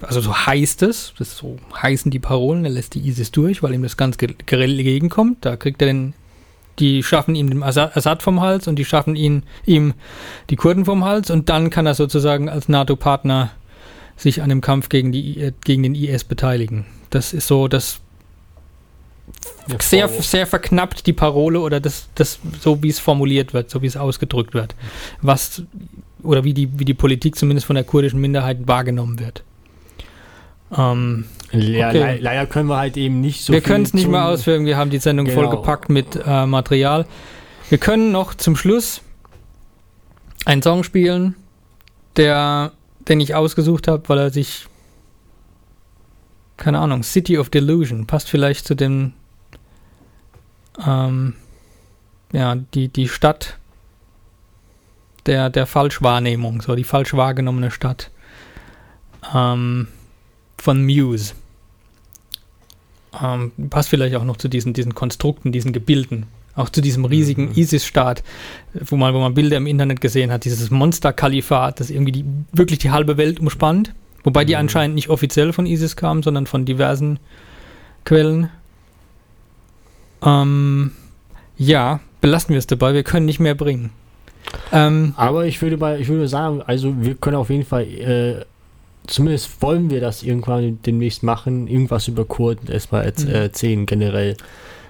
also 0.00 0.20
so 0.20 0.34
heißt 0.34 0.82
es, 0.82 1.14
das 1.18 1.36
so 1.36 1.56
heißen 1.82 2.10
die 2.10 2.18
Parolen, 2.18 2.64
er 2.64 2.70
lässt 2.70 2.94
die 2.94 3.06
ISIS 3.06 3.32
durch, 3.32 3.62
weil 3.62 3.74
ihm 3.74 3.82
das 3.82 3.96
ganz 3.96 4.16
entgegenkommt. 4.20 5.44
Da 5.44 5.56
kriegt 5.56 5.82
er 5.82 5.86
den, 5.86 6.14
die 6.78 7.02
schaffen 7.02 7.34
ihm 7.34 7.50
den 7.50 7.62
Assad 7.62 8.22
vom 8.22 8.40
Hals 8.40 8.68
und 8.68 8.76
die 8.76 8.84
schaffen 8.84 9.16
ihn, 9.16 9.42
ihm 9.66 9.94
die 10.50 10.56
Kurden 10.56 10.84
vom 10.84 11.04
Hals 11.04 11.30
und 11.30 11.48
dann 11.48 11.70
kann 11.70 11.86
er 11.86 11.94
sozusagen 11.94 12.48
als 12.48 12.68
NATO-Partner 12.68 13.50
sich 14.16 14.42
an 14.42 14.48
dem 14.48 14.60
Kampf 14.60 14.88
gegen, 14.88 15.10
die, 15.10 15.52
gegen 15.64 15.82
den 15.82 15.94
IS 15.96 16.22
beteiligen. 16.22 16.86
Das 17.10 17.32
ist 17.32 17.48
so, 17.48 17.66
das 17.66 18.00
sehr, 19.80 20.08
sehr 20.08 20.46
verknappt 20.46 21.06
die 21.06 21.12
Parole 21.12 21.60
oder 21.60 21.80
das, 21.80 22.08
das 22.14 22.38
so 22.60 22.82
wie 22.82 22.90
es 22.90 22.98
formuliert 22.98 23.54
wird, 23.54 23.70
so 23.70 23.82
wie 23.82 23.86
es 23.86 23.96
ausgedrückt 23.96 24.54
wird. 24.54 24.74
Was 25.22 25.62
oder 26.22 26.44
wie 26.44 26.54
die, 26.54 26.78
wie 26.78 26.84
die 26.84 26.94
Politik 26.94 27.36
zumindest 27.36 27.66
von 27.66 27.74
der 27.74 27.84
kurdischen 27.84 28.20
Minderheit 28.20 28.66
wahrgenommen 28.66 29.20
wird. 29.20 29.42
Ähm, 30.76 31.26
ja, 31.52 31.88
okay. 31.88 32.16
le 32.16 32.18
leider 32.20 32.46
können 32.46 32.68
wir 32.68 32.76
halt 32.76 32.96
eben 32.96 33.20
nicht 33.20 33.44
so 33.44 33.52
Wir 33.52 33.60
können 33.60 33.84
es 33.84 33.94
nicht 33.94 34.08
mal 34.08 34.32
ausführen, 34.32 34.66
wir 34.66 34.76
haben 34.76 34.90
die 34.90 34.98
Sendung 34.98 35.26
genau. 35.26 35.40
vollgepackt 35.40 35.88
mit 35.88 36.18
äh, 36.26 36.46
Material. 36.46 37.06
Wir 37.68 37.78
können 37.78 38.12
noch 38.12 38.34
zum 38.34 38.56
Schluss 38.56 39.02
einen 40.44 40.62
Song 40.62 40.82
spielen, 40.82 41.36
der, 42.16 42.72
den 43.08 43.20
ich 43.20 43.34
ausgesucht 43.34 43.88
habe, 43.88 44.08
weil 44.08 44.18
er 44.18 44.30
sich 44.30 44.66
keine 46.64 46.78
Ahnung, 46.78 47.02
City 47.02 47.36
of 47.36 47.50
Delusion 47.50 48.06
passt 48.06 48.30
vielleicht 48.30 48.66
zu 48.66 48.74
dem 48.74 49.12
ähm, 50.82 51.34
ja, 52.32 52.56
die, 52.72 52.88
die 52.88 53.06
Stadt 53.06 53.58
der, 55.26 55.50
der 55.50 55.66
Falschwahrnehmung, 55.66 56.62
so 56.62 56.74
die 56.74 56.84
falsch 56.84 57.12
wahrgenommene 57.12 57.70
Stadt 57.70 58.10
ähm, 59.34 59.88
von 60.56 60.82
Muse. 60.82 61.34
Ähm, 63.22 63.52
passt 63.68 63.90
vielleicht 63.90 64.16
auch 64.16 64.24
noch 64.24 64.38
zu 64.38 64.48
diesen, 64.48 64.72
diesen 64.72 64.94
Konstrukten, 64.94 65.52
diesen 65.52 65.74
Gebilden, 65.74 66.24
auch 66.56 66.70
zu 66.70 66.80
diesem 66.80 67.04
riesigen 67.04 67.50
mhm. 67.50 67.56
ISIS-Staat, 67.56 68.24
wo 68.72 68.96
man, 68.96 69.12
wo 69.12 69.20
man 69.20 69.34
Bilder 69.34 69.58
im 69.58 69.66
Internet 69.66 70.00
gesehen 70.00 70.32
hat, 70.32 70.46
dieses 70.46 70.70
Monster-Kalifat, 70.70 71.78
das 71.78 71.90
irgendwie 71.90 72.12
die, 72.12 72.24
wirklich 72.52 72.78
die 72.78 72.90
halbe 72.90 73.18
Welt 73.18 73.38
umspannt, 73.38 73.92
wobei 74.24 74.44
die 74.44 74.54
mhm. 74.54 74.60
anscheinend 74.60 74.94
nicht 74.96 75.08
offiziell 75.08 75.52
von 75.52 75.66
ISIS 75.66 75.96
kamen, 75.96 76.22
sondern 76.22 76.46
von 76.46 76.64
diversen 76.64 77.18
Quellen. 78.04 78.50
Ähm, 80.24 80.92
ja, 81.56 82.00
belassen 82.20 82.50
wir 82.50 82.58
es 82.58 82.66
dabei, 82.66 82.94
wir 82.94 83.04
können 83.04 83.26
nicht 83.26 83.40
mehr 83.40 83.54
bringen. 83.54 83.90
Ähm, 84.72 85.14
Aber 85.16 85.46
ich 85.46 85.60
würde, 85.62 85.76
bei, 85.76 85.98
ich 85.98 86.08
würde 86.08 86.28
sagen, 86.28 86.62
also 86.62 86.94
wir 87.00 87.14
können 87.14 87.36
auf 87.36 87.50
jeden 87.50 87.64
Fall, 87.64 87.84
äh, 87.84 88.44
zumindest 89.06 89.62
wollen 89.62 89.90
wir 89.90 90.00
das 90.00 90.22
irgendwann 90.22 90.78
demnächst 90.84 91.22
machen, 91.22 91.66
irgendwas 91.66 92.08
über 92.08 92.24
Kurden 92.24 92.70
erstmal 92.70 93.12
mhm. 93.16 93.28
erzählen 93.28 93.86
generell. 93.86 94.36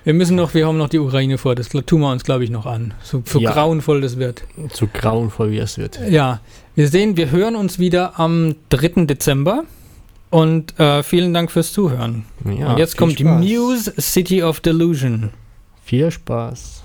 Wir 0.05 0.13
müssen 0.13 0.37
noch, 0.37 0.53
wir 0.53 0.67
haben 0.67 0.77
noch 0.77 0.91
die 0.91 0.99
Ukraine 0.99 1.39
vor, 1.39 1.55
das 1.55 1.71
tun 1.71 2.01
wir 2.01 2.11
uns, 2.11 2.25
glaube 2.25 2.45
ich, 2.45 2.51
noch 2.51 2.67
an. 2.67 2.93
So, 3.03 3.23
so 3.25 3.41
ja. 3.41 3.53
grauenvoll 3.53 4.03
das 4.03 4.19
wird. 4.19 4.45
So 4.73 4.87
grauenvoll, 4.93 5.51
wie 5.51 5.59
es 5.59 5.79
wird. 5.79 5.99
Ja, 6.11 6.41
wir 6.75 6.89
sehen, 6.89 7.17
wir 7.17 7.31
hören 7.31 7.57
uns 7.57 7.79
wieder 7.79 8.19
am 8.19 8.55
3. 8.71 9.07
Dezember. 9.07 9.65
Und 10.31 10.79
äh, 10.81 11.05
vielen 11.05 11.33
Dank 11.33 11.53
fürs 11.53 11.73
Zuhören. 11.73 12.25
Ja, 12.45 12.73
und 12.73 12.79
jetzt 12.79 12.97
kommt 12.97 13.21
Spaß. 13.21 13.45
Muse 13.45 13.95
City 14.01 14.43
of 14.43 14.59
Delusion. 14.61 15.31
Viel 15.85 16.11
Spaß. 16.11 16.84